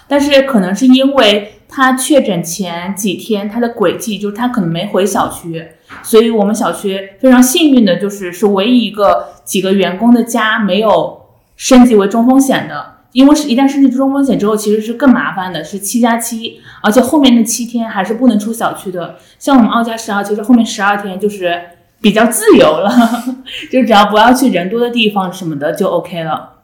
[0.07, 5.65] 但是可能是因为他确诊前几天他的轨迹，就是他可能没回小区，
[6.03, 11.21] 所以我们小区非常幸运的就是是唯一一个几个员工的家没有
[11.55, 12.96] 升级为中风险的。
[13.13, 19.15] 因为是一旦升级中风险之后，其实是更麻烦的，是七加七，而且后面那七天还是不能出小区的。
[19.39, 21.59] 像我们二加十二，其实后面十二天就是
[22.01, 22.91] 比较自由了，
[23.71, 26.59] 就只要不要去人多的地方什么的就 OK 了，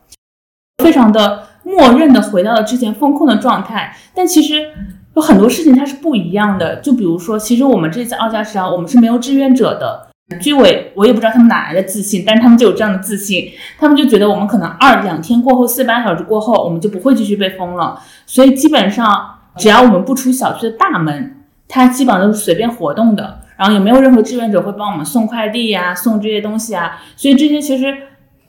[0.84, 3.96] 非常的默认的回到了之前风控的状态。
[4.14, 4.70] 但其实
[5.16, 10.08] 有很多事情它是不一样的，就比如说，其实我们这次二加十二，我们是没有志愿者的。
[10.40, 18.00] 居委我也不知道他们哪来的自信，但是他们就有这样的自信，他们就觉得我们可能二两天过后，四八小时过后，我们就不会继续被封了。
[18.26, 23.40] 所以基本上，只要我们不出小区的大门，它基本上都是随便活动的。
[23.56, 27.00] 然后也没有任何志愿者会帮我们送快递呀、送这些东西啊。
[27.16, 27.96] 所以这些其实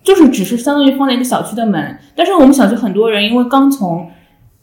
[0.03, 1.99] 就是只是相当于封了一个小区的门。
[2.16, 4.11] 但是我们小区很多人因为刚从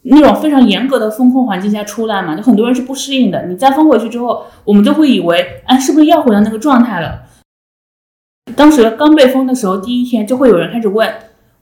[0.04, 3.46] 那种非常严格的风控环境下出来嘛，就很多人是不适应的。
[3.46, 7.22] 你再封回去之后，我们就会以为，哎，是不是要回到那个状态了？
[8.56, 11.08] 当时刚被封的时候，第一天就会有人开始问，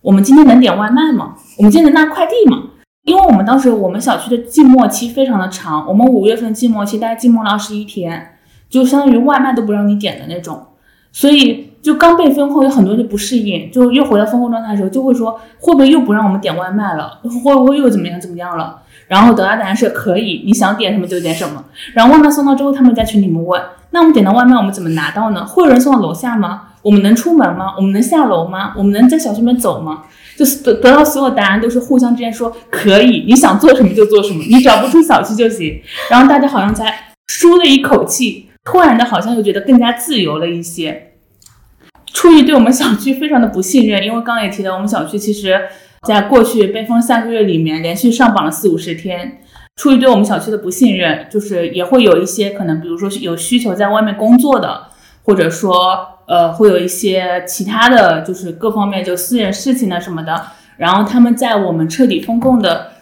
[0.00, 1.34] 我们今天能点外卖吗？
[1.58, 2.62] 我们今天能拿快递吗？
[3.04, 8.36] 因为我们当时我们小区的静默期非常的长，我们五月份静默期大概静默了二十一天，
[8.68, 10.66] 就相当于外卖都不让你点的那种，
[11.12, 11.69] 所以。
[11.82, 17.18] 就刚被封后，有很多就不适应，就又回到封控状态的时候，就会说会不会又不让我们点外卖了？
[17.22, 18.82] 会不会又怎么样怎么样了？
[19.08, 21.64] 然后得到答案是可以，你想点什么就点什么。
[21.94, 23.60] 然后外卖送到之后，他们在群里面问，
[23.90, 25.44] 那我们点到外卖，我们怎么拿到呢？
[25.44, 26.68] 会有人送到楼下吗？
[26.82, 27.74] 我们能出门吗？
[27.76, 28.72] 我们能下楼吗？
[28.76, 30.04] 我们能在小区里面走吗？
[30.36, 35.80] 就得得到所有答案都是互相之间说可以，你想做什么就做什么，你只要不出小区就行。
[36.10, 41.09] 然后大家好像才舒了一口气，突然的好像又觉得更加自由了一些。
[42.12, 45.60] 出于对我们小区非常的不信任，因为刚刚也提到，我们小区其实
[46.06, 49.40] 在过去被封三个月里面，连续上榜了四五十天。
[49.76, 54.88] 出于对我们小区的不信任，就是也会有一些可能，比如说有需求在外面工作的，
[55.22, 55.96] 或者说
[56.26, 60.42] 呃会有一些其他的就是各方面就私人事情啊什么的。
[60.76, 62.92] 然后他们在我们彻底封控的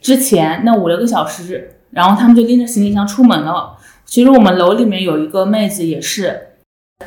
[0.00, 3.76] 之前那五六个小时，然后他们就拎着行李箱出门了。
[4.06, 6.47] 其实我们楼里面有一个妹子也是。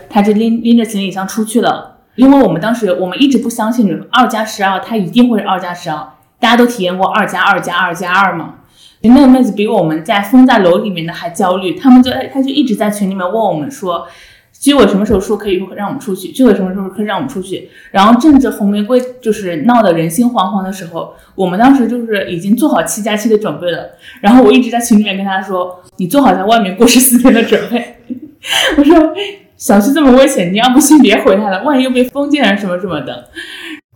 [0.10, 6.08] 他就拎拎着行李箱出去了，因为我们当时我们一直不相信二加十二，他一定会是二加十二。
[6.40, 8.56] 大家都体验过二加二加二加二嘛？
[9.02, 14.08] 那个妹子比我们在封在楼里面的还焦虑，他们就他就一直在群里面问我们说，
[14.54, 16.30] 居委什么时候说可以让我们出去？
[16.30, 17.70] 居委什么时候可以让我们出去？
[17.92, 23.90] 然后正值红玫瑰就是闹得人心惶惶的时候，我们当时就是已经做好七加七的准备了。
[24.22, 27.98] 然后我一直在群里面跟他说，你做好在外面过十四天的准备。
[28.78, 29.14] 我说。
[29.62, 33.30] 小区这么危险，你要不先别回来了，万一又被封禁了什么什么的。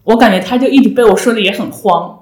[0.03, 2.19] 我感觉他就一直被我说的也很慌，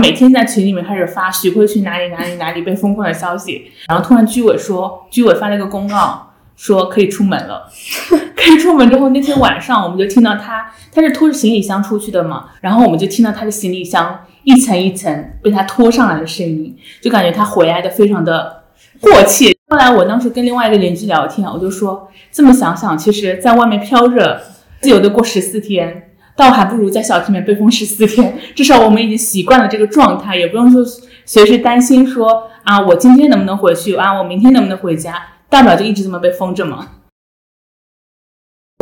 [0.00, 7.68] 每天在群里面开始发徐汇去哪里哪里哪里被封控的消息，然后突然居委说，居委发了一个公告，说可以出门了。
[8.34, 18.62] 可以出门之后，那天晚上我们就听到他，他是拖着行李箱出去的嘛，然后我们就听到他的行李箱一层一层被他拖上来的声音，就感觉他回来的非常的
[19.02, 19.55] 过气。
[19.76, 24.40] 后来我当时跟另外一个邻居聊天，我就说，这么想想，其实在外面飘着，
[24.80, 26.14] 自由的过十四天。
[26.34, 30.82] 倒还不如在小区里面被封十四天，至少我们已经习惯了这个状态，也不用说
[31.26, 36.88] 随时担心说啊，我今天能不能回去啊，我明天能不能回家，大不了就一直这么被封着嘛。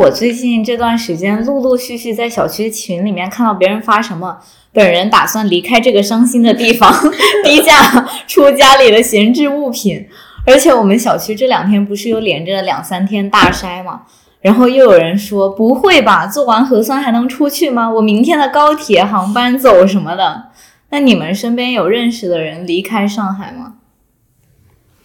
[0.03, 4.39] 我最近这段时间陆陆续续在小区群里面看到别人发什么，
[4.71, 6.93] 本人打算离开这个伤心的地方，
[7.43, 10.05] 低价出家里的闲置物品，
[10.45, 14.03] 而且我们小区这两天不是又连着两三天大筛吗？
[14.41, 17.89] 然后又有人说不会吧，做完核酸还能出去吗？
[17.89, 20.51] 我明天的高铁航班走什么的？
[20.89, 23.73] 那你们身边有认识的人离开上海吗？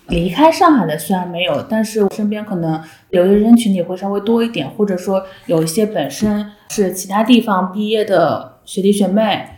[0.09, 9.49] 离开上海的虽然没有，但是我身边可能留的人群体会稍微多一点，或者说有一些本身是其他地方毕业的学弟学妹，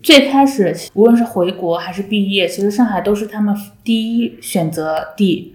[0.00, 5.54] 最开始无论是回国还是毕业，其实上海都是他们第一选择地，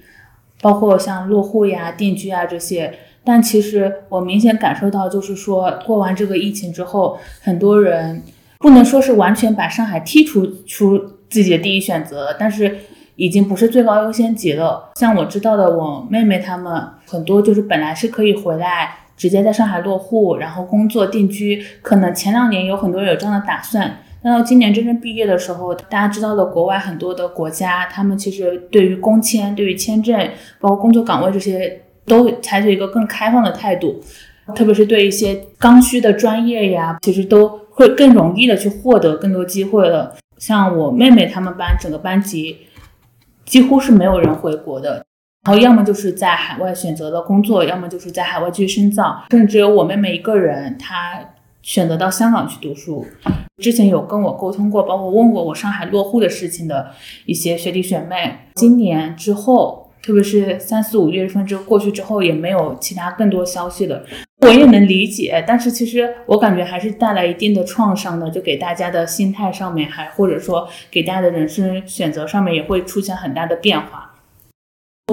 [0.61, 2.93] 包括像落户呀、定居啊这些。
[3.23, 8.23] 但其实我明显感受到，就是说过完这个疫情之后，很多人
[8.59, 10.97] 不能说是完全把上海剔除出
[11.29, 12.77] 自己的第一选择，但是
[13.17, 14.91] 已经不是最高优先级了。
[14.95, 30.17] 像我知道的，我妹妹她们很多就是本来是可以回来直接在上海落户，然后工作定居，可能前两年有很多人有这样的打算，那到今年真正毕业的时候，大家知道的国外很多的国家，他们其实对于工签、对于签证，
[30.59, 31.81] 包括工作岗位这些。
[32.07, 34.01] 都采取一个更开放的态度，
[34.55, 40.15] 特别是对一些刚需的专业呀，其实都会更容易的去获得更多机会了。
[40.37, 42.59] 像我妹妹他们班，整个班级
[43.43, 45.05] 几乎是没有人回国的，
[45.45, 51.19] 然后要么就是在海外选择了工作，要么就是在海外继续深造，甚至只有我妹妹一个人，她
[51.67, 53.05] 选择到香港去读书。
[53.57, 56.91] 之前有跟我沟通过，包括问过我上海落户的事情的
[57.25, 59.85] 一些学弟学妹，今年之后。
[59.99, 64.01] 特别是三四五月份之后过去之后，也没有其他更多消息了。
[64.39, 74.06] 我也能理解，但是其实我感觉还是带来一定的创伤的，就给大家的心态上面，还或者说给大家的人生选择上面也会出现很大的变化。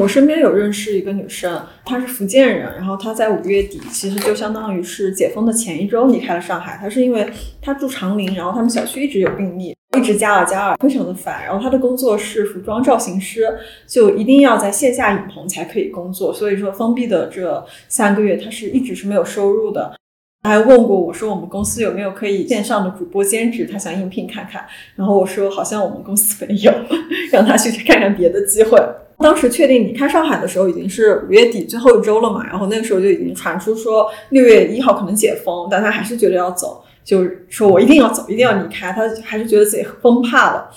[0.01, 6.77] 我身边有认识一个女生，她是福建人，然后她在五月底，其实就相当于是解封的前一周离开了上海。
[6.81, 7.25] 她是因为
[7.63, 9.73] 她住长宁，然后他们小区一直有病例。
[9.97, 11.45] 一直加了加二，非常的烦。
[11.45, 13.49] 然后她的工作是服装造型师，
[13.87, 16.35] 就一定要在线下影棚才可以工作。
[16.35, 19.95] 所以说封闭的这三个月，她是一直是没有收入的。
[20.43, 23.69] 他还问过我说，我们公司有没有可以线上的主播兼职？
[23.71, 24.67] 他想应聘看看。
[24.97, 26.73] 然后我说好像我们公司没有，
[27.31, 28.77] 让他去看看别的机会。
[29.19, 32.45] 当时确定离开上海的时候，已经是五月底最后一周了嘛。
[32.47, 36.83] 然后那个时候就已经传出说六月一号可能解封，但他还是觉得要走。
[37.05, 38.91] 就说我一定要走，一定要离开。
[38.93, 40.71] 他还是觉得自己崩怕了。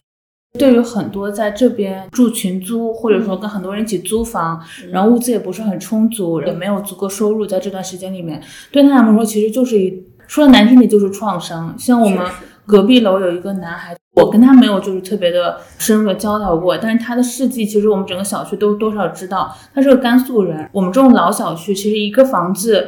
[0.57, 4.59] 对于很多在这边住群租，或者说跟很多人一起租房，
[4.91, 11.75] 然后物资也不是很充足，也没有足够收入，在这段时间里面，对他们来说其实就是一说的难听点就是创伤。
[11.77, 12.25] 像我们
[12.65, 19.55] 隔壁楼有一个男孩，我跟他没有就是特别的深入的交流过，但是他的事迹其实我们整个小区都多少知道。
[19.73, 22.85] 他是个甘肃人，我们这种老小区其实一个房子。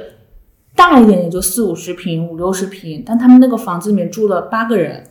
[0.75, 5.03] 大一点也就四五十平、五六十平，但他们那个房子里面住了八个人，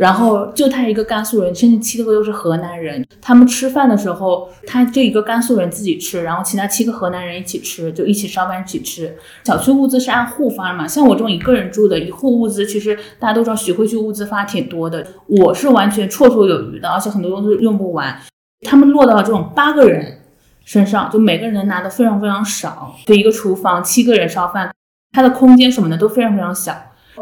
[0.00, 3.06] 然后就他一个甘肃人，甚至七个都是河南人。
[3.20, 9.14] 他们吃饭的时候，他这一个甘肃人自己吃，然后其他七个河南人一起吃，就一起烧饭一起吃。
[9.44, 18.18] 小区物资是按户发嘛，像我这种一个人住的，一户物资其实大家都知道，徐汇区物资发挺多的，我是完全绰绰有余的，而且很多东西用不完。
[18.62, 20.16] 他们落到这种八个人。
[20.62, 24.72] 身上就每个人拿的非常非常少，就一个厨房七个人烧饭，
[25.10, 26.72] 他的空间什么的都非常非常小，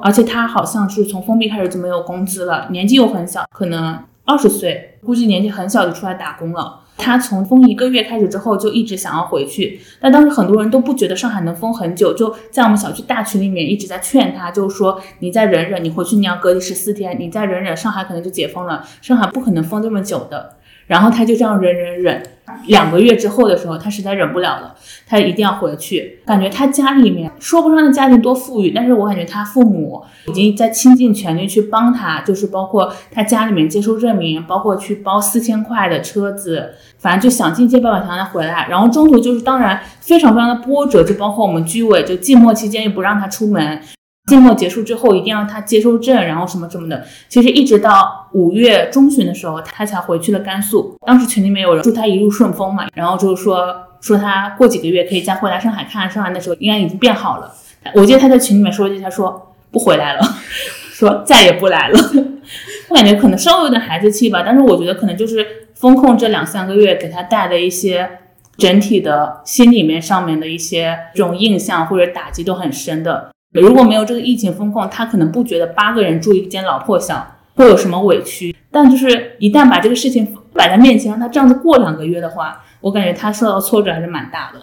[0.02, 6.80] 而且他好像是从封闭开始就没有工资了，年纪又很小，可能二十岁，估计年纪很小就出来打工了。
[7.00, 20.56] 他从封一个月开始之后就一直想要回去，但当时很多人都不觉得上海能封很久，就在我们小区大群里面一直在劝他，就说你再忍忍，你回去你要隔离十四天，你再忍忍，上海可能就解封了，上海不可能封这么久的。
[20.88, 22.22] 然后他就这样忍忍忍，
[22.66, 24.74] 两个月之后的时候，他实在忍不了了，
[25.06, 26.20] 他一定要回去。
[26.26, 38.66] 感觉他家里面说不上的家庭多富裕，但是我感觉他父母已经在倾尽全力去帮他，就是包括他家里面接收证明，包括去包四千块的车子，反正就想尽一切办法想让他回来。
[38.68, 43.80] 然后中途就是当然非常非常的波折，就包括我们居委就静默期间又不让他出门。
[44.28, 47.04] 季末结束之后一定要他接收证，然后什么什么的。
[47.28, 50.96] 其实一直到五月中旬的时候，他才回去了甘肃。
[51.06, 57.52] 当时群里面有人祝他一路顺风嘛，然后就是说说他过几个月可以再回来上海看，上海那时候应该已经变好了。
[57.94, 60.20] 我记得他在群里面说一句，他说不回来了，
[60.92, 61.98] 说再也不来了。
[62.88, 68.08] 我感觉可能稍微有点孩子气吧，但是我觉得可能就是风控这两三个月给他带的一些。
[68.58, 73.30] 整体的心里面上面的一些这种印象或者打击都很深的。
[73.52, 78.54] 如果没有这个疫情风控，他可能不觉得八个人住一间老破小会有什么委屈。
[78.70, 84.60] 但就是一旦把这个事情摆在面前，让他这样子过两个月的话，我感觉他受到挫折还是蛮大的。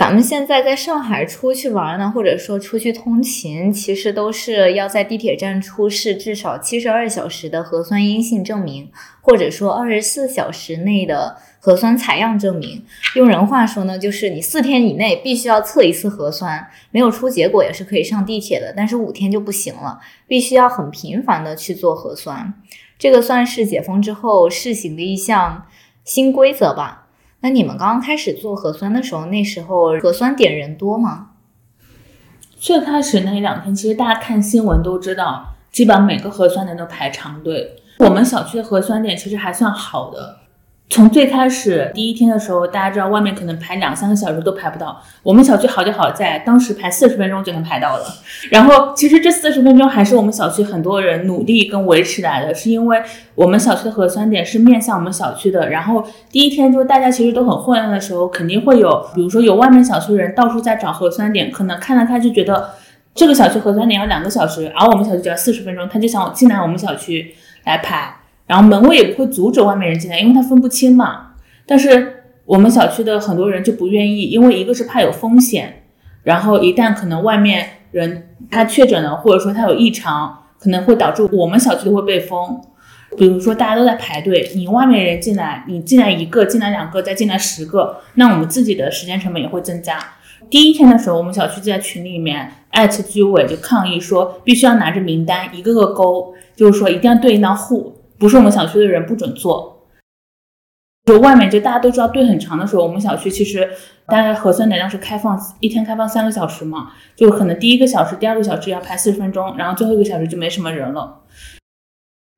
[0.00, 8.90] 咱们现在在上海出去玩呢，或者说出去通勤，其实都是要在地铁站出示至少七十二小时的核酸阴性证明，
[9.20, 12.82] 或者说二十四小时内的核酸采样证明。
[13.14, 22.54] 用人话说呢，就是你四天以内必须要测一次核酸，没有出结果也是可以上地铁的，但是五天就不行了，必须要很频繁的去做核酸。
[22.98, 25.66] 这个算是解封之后试行的一项
[26.06, 27.08] 新规则吧。
[27.42, 31.28] 那你们刚刚开始做核酸的时候，那时候核酸点人多吗？
[32.58, 37.76] 最开始那一两天，其实大家看新闻都知道，基本上每个核酸点都排长队。
[37.98, 40.40] 我们小区的核酸点其实还算好的。
[40.90, 48.04] 从最开始第一天的时候，大家知道外面可能排两三个小时都排不到，我们小区好就好在当时排四十分钟就能排到了。
[48.50, 53.00] 然后其实这四十分钟还是我们小区很多人努力跟维持来的，是因为
[53.36, 55.70] 我们小区的核酸点是面向我们小区的。
[55.70, 62.68] 然后第一天就大家其实都很混乱的时候，肯定会有，比如说有外面小区的人到处在找核酸点，可能看了看就觉得
[63.14, 67.32] 这个小区核酸点要两个小时，而我们小区只要四十分钟，他就想进来我们小区
[67.64, 68.16] 来排。
[68.50, 71.34] 然后门卫也不会阻止外面人进来，因为他分不清嘛。
[71.64, 75.84] 但是我们小区的很多人就不愿意，因为一个是怕有风险，
[76.24, 82.60] 然后一旦可能外面人他确诊了，或者说他有异常，可能会导致我们小区都会被封。
[83.16, 89.96] 比如说大家都在排队，你外面人进来，你进来一个，进来两个，再进来十个，那我们自己的时间成本也会增加。
[90.50, 97.94] 第一天的时候，我们小区就在群里面艾特居委就抗议说，必须要拿着名单一个个勾，就是说一定要对应到户。
[98.20, 99.88] 不是我们小区的人不准做，
[101.06, 103.72] 就外面就大家都知道队很长的时候，我们小区其实
[104.06, 111.22] 大概核酸点当时开放一天开放三个小时嘛，就可能第一个小时、第二个小时要排四十分钟，然后最后一个小时就没什么人了。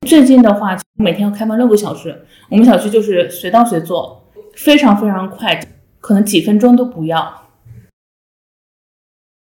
[0.06, 4.24] 最近的话，每天要开放六个小时，我们小区就是随到随做，
[4.54, 5.60] 非常非常快，
[6.00, 7.42] 可能几分钟都不要。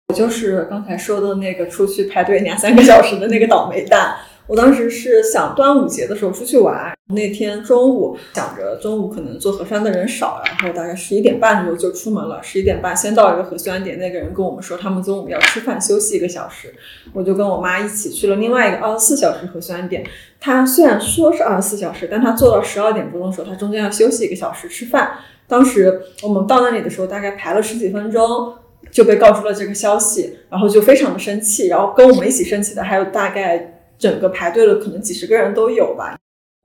[0.08, 4.16] 我就是刚才说的那个出去排队两三个小时的那个倒霉蛋。
[4.46, 12.42] 我当时是想端午节的时候出去玩，那天中午想着中午可能做核酸的人少，然后大概十一点半的时候就出门了。
[12.42, 16.74] 十一点半先到一个核酸点，那个人跟我们说他们中午要吃饭休息一个小时，
[17.14, 20.04] 我就跟我妈一起去了另外一个二十四小时核酸点。
[20.38, 25.12] 他虽然说是二十四小时，但他做到十二点钟的时候，他中间要休息一个小时吃饭。
[25.48, 28.52] 当时我们到那里的时候，大概排了十几分钟
[28.90, 33.70] 就被告知了这个消息，然后就非常的生气，然后跟我们一起生气的还有大概。
[34.04, 36.14] 整个排队的可能几十个人都有吧，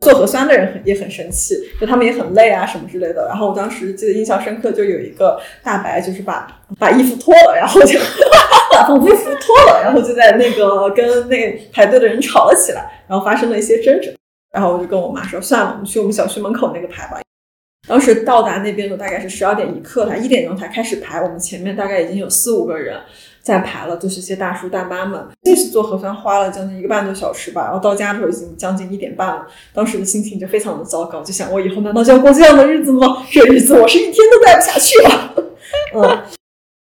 [0.02, 3.26] 做核酸的人很也很生气，就他们也很累啊什么之类的。
[3.30, 7.98] 然后我当时记得印象深刻，就有一个大白，就是把把衣服脱了，然后就
[8.74, 14.14] 把防护服脱了，然后就在那个跟那排队的人吵了起来，然后发生了一些争执。
[14.52, 17.22] 然后我就跟我妈说，算了，我们去我们小区门口那个排吧。
[17.88, 23.00] 当时到达那边的大概是十二点一刻，他一点钟才开始排，我们前面大概已经有四五个人。
[23.42, 25.28] 在排了，就是些大叔大妈们。
[25.44, 29.48] 这次做核酸花了将近一个半多小时吧，然后到家的时候已经将近一点半了。
[29.74, 33.26] 当时的心情就非常的糟糕，就想我以后难道就要过这样的日子吗？
[33.32, 35.34] 这日子我是一天都待不下去了。
[35.96, 36.24] 嗯，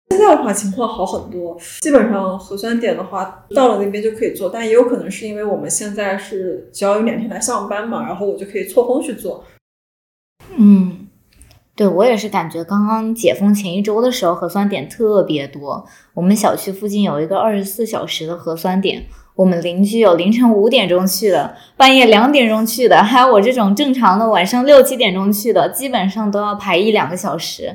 [0.10, 9.46] 现在的话情况好很多，基本上核酸点的话到了那边就可以做，但也有可能是因为我们现在是只要有两天来上班嘛，然后我就可以错峰去做。
[10.58, 10.99] 嗯。
[11.80, 15.86] 对我也是感觉，刚刚解封前一周的时候，核酸点特别多。
[16.14, 27.74] 我们小区附近有一个二十四小时的核酸点，我们邻居有凌晨五点钟去的，半夜两点钟去的，还有我这种正常的晚上六七点钟去的，基本上都要排一两个小时。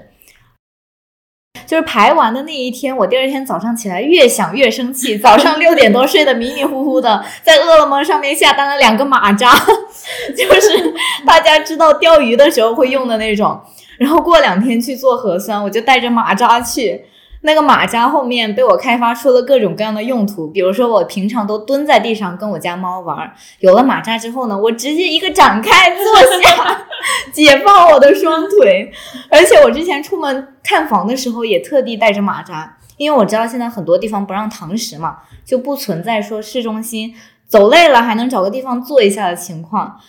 [1.64, 5.16] 就是排完的那一天，我第二天早上起来越想越生气。
[5.16, 9.50] 早上六点多睡得迷迷糊糊的，在饿了么上面下单了两个马扎，
[10.36, 10.94] 就是
[11.24, 13.58] 大家知道钓鱼的时候会用的那种。
[13.98, 17.04] 然后过两天去做核酸，我就带着马扎去。
[17.46, 26.02] 那个马扎后面被我开发出了各种各样的用途，比如说我平常都蹲在地上跟我家猫玩，有了马扎之后呢，我直接一个展开坐
[26.42, 26.86] 下，
[27.30, 28.90] 解放我的双腿。
[29.30, 37.14] 而且我之前出门看房的时候也特地带着马扎，因为我知道现在很多地方不让堂食嘛，就不存在说市中心
[37.46, 40.00] 走累了还能找个地方坐一下的情况。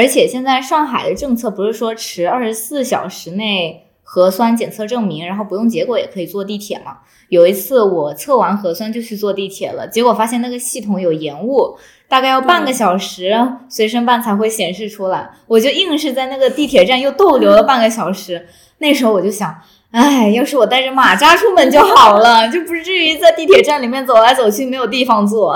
[0.00, 7.00] 而且现在上海的政策不是说持二十四小时内核酸检测证明，然后不用结果也可以坐地铁嘛？
[7.28, 11.76] 有一次我测完核酸就去坐地铁了，结果发现那个系统有延误，
[12.08, 13.36] 大概要半个小时
[13.68, 18.48] 随身办才会显示出来，我就硬是在那个地铁站又逗留了半个小时。
[18.78, 19.54] 那时候我就想，
[19.90, 25.54] 哎，要是我带着马扎出门就好了，就不至于在地铁站里面走来走去没有地方坐。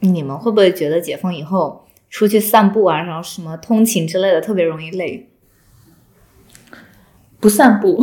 [0.00, 5.28] 你们会不会觉得解封以后出去散步啊，然后什么通勤之类的特别容易累？
[7.40, 8.02] 不散步，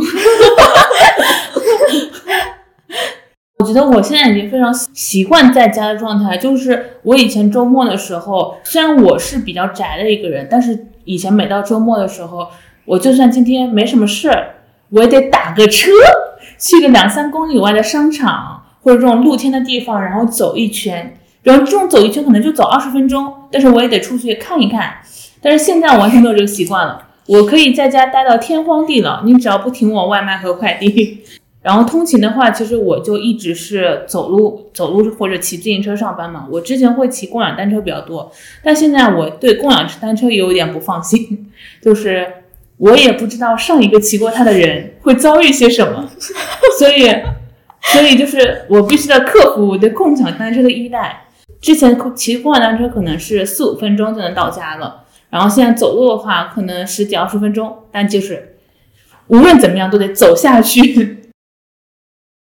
[3.58, 6.38] 我觉得我现在已经非常习惯在家的状态。
[6.38, 12.48] 就是我以前周末的时候，虽然我是比较宅的一个人，但是以前每到周末的时候，
[12.86, 14.30] 我就算今天没什么事，
[14.88, 15.90] 我也得打个车
[16.58, 21.18] 去个两三公里外的商场或者这种露天的地方，然后走一圈。
[21.46, 24.96] 然后这种走一圈可能就走二十分钟，但是我也得出去看一看。
[25.40, 31.22] 但是现在我完全没有这个习惯了，我可以在家待到天荒地老，你只要不停我外卖和快递。
[31.62, 36.48] 然后通勤的话，其实我就一直是走路、走路或者骑自行车上班嘛。
[36.50, 38.32] 我之前会骑共享单车比较多，
[38.64, 41.48] 但现在我对共享单车有点不放心，
[41.80, 42.26] 就是
[42.78, 46.08] 我也不知道上一个骑过它的人会遭遇些什么，
[46.76, 47.08] 所以，
[47.82, 51.22] 所以就是我必须得克服我对共享单车的依赖。
[51.60, 58.56] 之前骑共享单车可能是四五分钟就能到家了，然后现在走路的话可能十几二十分钟，但就是
[59.28, 61.22] 无论怎么样都得走下去。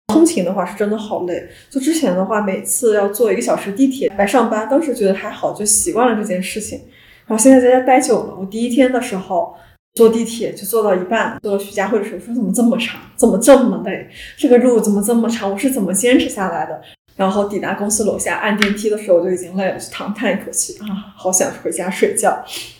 [0.09, 6.81] 通勤的话是真的好累，就之前的话每次要坐一个小时地铁来上班，当时觉得还好，就习惯了这件事情。
[7.27, 9.55] 然后现在在家待久了，我第一天的时候
[9.95, 16.83] 坐地铁就坐到一半，坐到徐家汇的时候说怎么这么长，怎么这么累，这个路怎么这么长，我是怎么坚持下来的？
[17.21, 22.31] 然后抵达公司楼下按电梯的时候，我就已经累了，就长叹一口气啊，好想回家睡觉。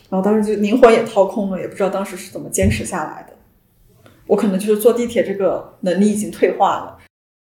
[0.09, 3.35] 然后当时就灵魂也掏空了，也不知道当时是怎么坚持下来的。
[4.27, 6.97] 我可能就是坐地铁这个能力已经退化了。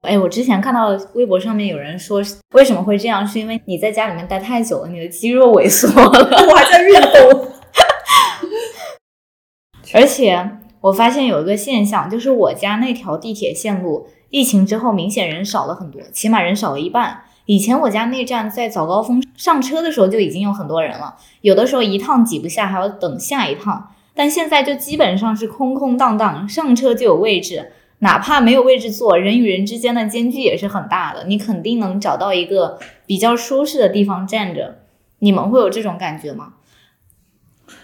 [0.01, 2.22] 哎，我之前看到微博上面有人说，
[2.55, 3.26] 为什么会这样？
[3.28, 6.03] 是因为你在家里面待太久了，你的肌肉萎缩了。
[6.49, 7.49] 我还在运动。
[9.93, 14.09] 而且我发现有一个现象，就是我家那条地铁线路。
[14.31, 17.22] 疫情之后，明显人少了很多，起码人少了一半。
[17.47, 23.91] 以前我家那站在早高峰上车的时候就已经有很多人了，有的时候一趟挤不下，还要等下一趟。
[24.14, 34.81] 但现在就基本上是空空荡荡，上车就有位置，哪怕没有位置坐，人与人之间的间距也是很大的，你肯定能找到一个比较舒适的地方站着。
[35.20, 36.53] 你们会有这种感觉吗？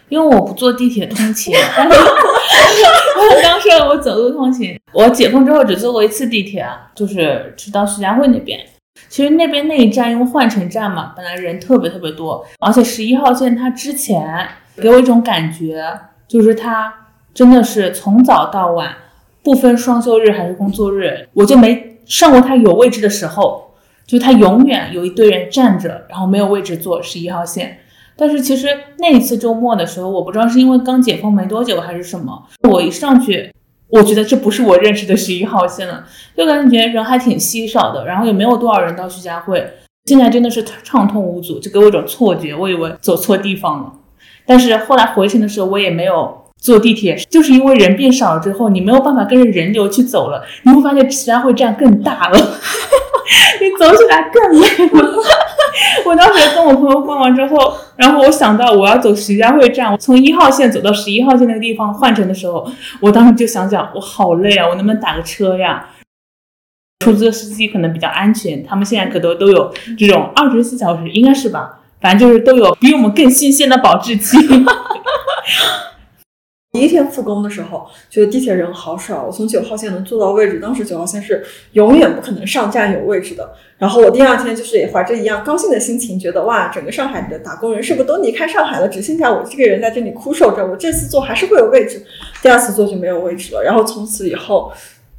[0.08, 4.78] 因为我不坐地铁通勤， 但是当时我走路通勤。
[4.92, 8.60] 我解封之后只坐过一次地铁，就是去到徐家汇那边。
[9.08, 14.46] 其实那边那一站因为换乘站嘛，本来人特别特别多，而且十一号线它之前
[14.76, 15.82] 给我一种感觉，
[16.28, 16.92] 就是它
[17.32, 18.94] 真的是从早到晚
[19.42, 23.74] 不分双休日还是工作日，我就没上过它有位置的时候，
[24.06, 27.80] 就它永远有一堆人站着，然后没有位置坐十一号线。
[28.16, 33.52] 但是其实那一次周末的时候，我不知道是因为刚解封没多久还是什么，我一上去，
[33.88, 36.04] 我觉得这不是我认识的十一号线了，
[36.36, 39.68] 就感觉人还挺稀少的，然后也没有多少人到徐家汇，
[40.04, 43.92] 现在真的是畅通无阻，就给我一种错觉，我以为走错地方了。
[44.46, 52.38] 但是后来回程的时候，我也没有坐地铁，就是因为人变少了之后，你没有办法跟着人流去走了，你会发现徐家汇站更大了，
[53.60, 54.68] 你走起来更累
[55.00, 55.14] 了。
[56.06, 62.66] 我当时跟我朋友逛完之后，然后我想到我要走徐家汇站，我从一号线走到十一号线那个地方换乘的时候，
[63.00, 65.90] 我当时就想想，我好累啊，我能不能打个车呀？
[67.04, 71.80] 出租车司机可能比较安全，他们现在可都都有这种二十四小时，应该是吧？
[72.00, 74.36] 反正就是都有比我们更新鲜的保质期。
[76.72, 79.22] 第一天复工的时候，觉得地铁人好少。
[79.22, 83.54] 我从九号线能坐到位置，当时九号线是永远不可能上站有位置的。
[83.76, 88.88] 然后我第二天就是也怀着一样高兴的心情，觉得哇，整个上海的打工人是不是都离开上海了？
[88.88, 90.64] 只剩下我这个人在这里枯守着。
[90.64, 92.02] 我这次坐还是会有位置，
[92.40, 93.62] 第二次坐就没有位置了。
[93.62, 94.72] 然后从此以后，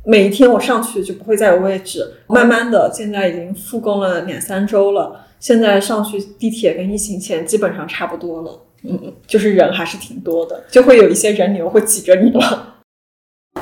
[0.06, 2.14] 每一天我上去就不会再有位置。
[2.28, 8.62] 慢慢的，现在已经复工了两三周了，现在上去地铁跟疫情前基本上差不多了。
[8.84, 12.75] 嗯，就是人还是挺多的，就会有一些人流会挤着你了。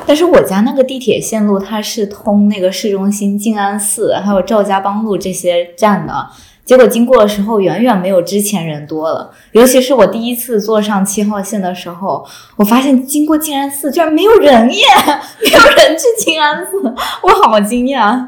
[0.06, 6.30] 但是我家那个地铁线路，它是通那个市中心静安寺，还有赵家浜路这些站的。
[6.66, 9.32] 结果经过的时候远远没有之前人多了。
[9.54, 12.26] 尤其是我第一次坐上七号线的时候，
[12.58, 14.84] 我发现经过静安寺居然没有人耶，
[15.42, 16.94] 没有人去静安寺，
[17.24, 18.28] 我好惊讶。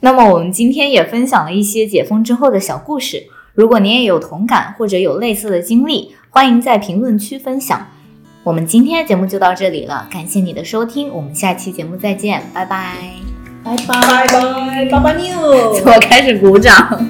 [0.00, 7.88] 那么我们今天也分享了一些解封之后的小故事，如果您也有同感或者有类似的经历，欢迎在评论区分享。
[8.42, 12.94] 我们今天的节目就到这里了，感谢你的收听，我们下期节目再见，拜拜。
[13.62, 15.38] 拜拜拜拜，拜拜 new。
[15.84, 17.06] 我开始鼓掌。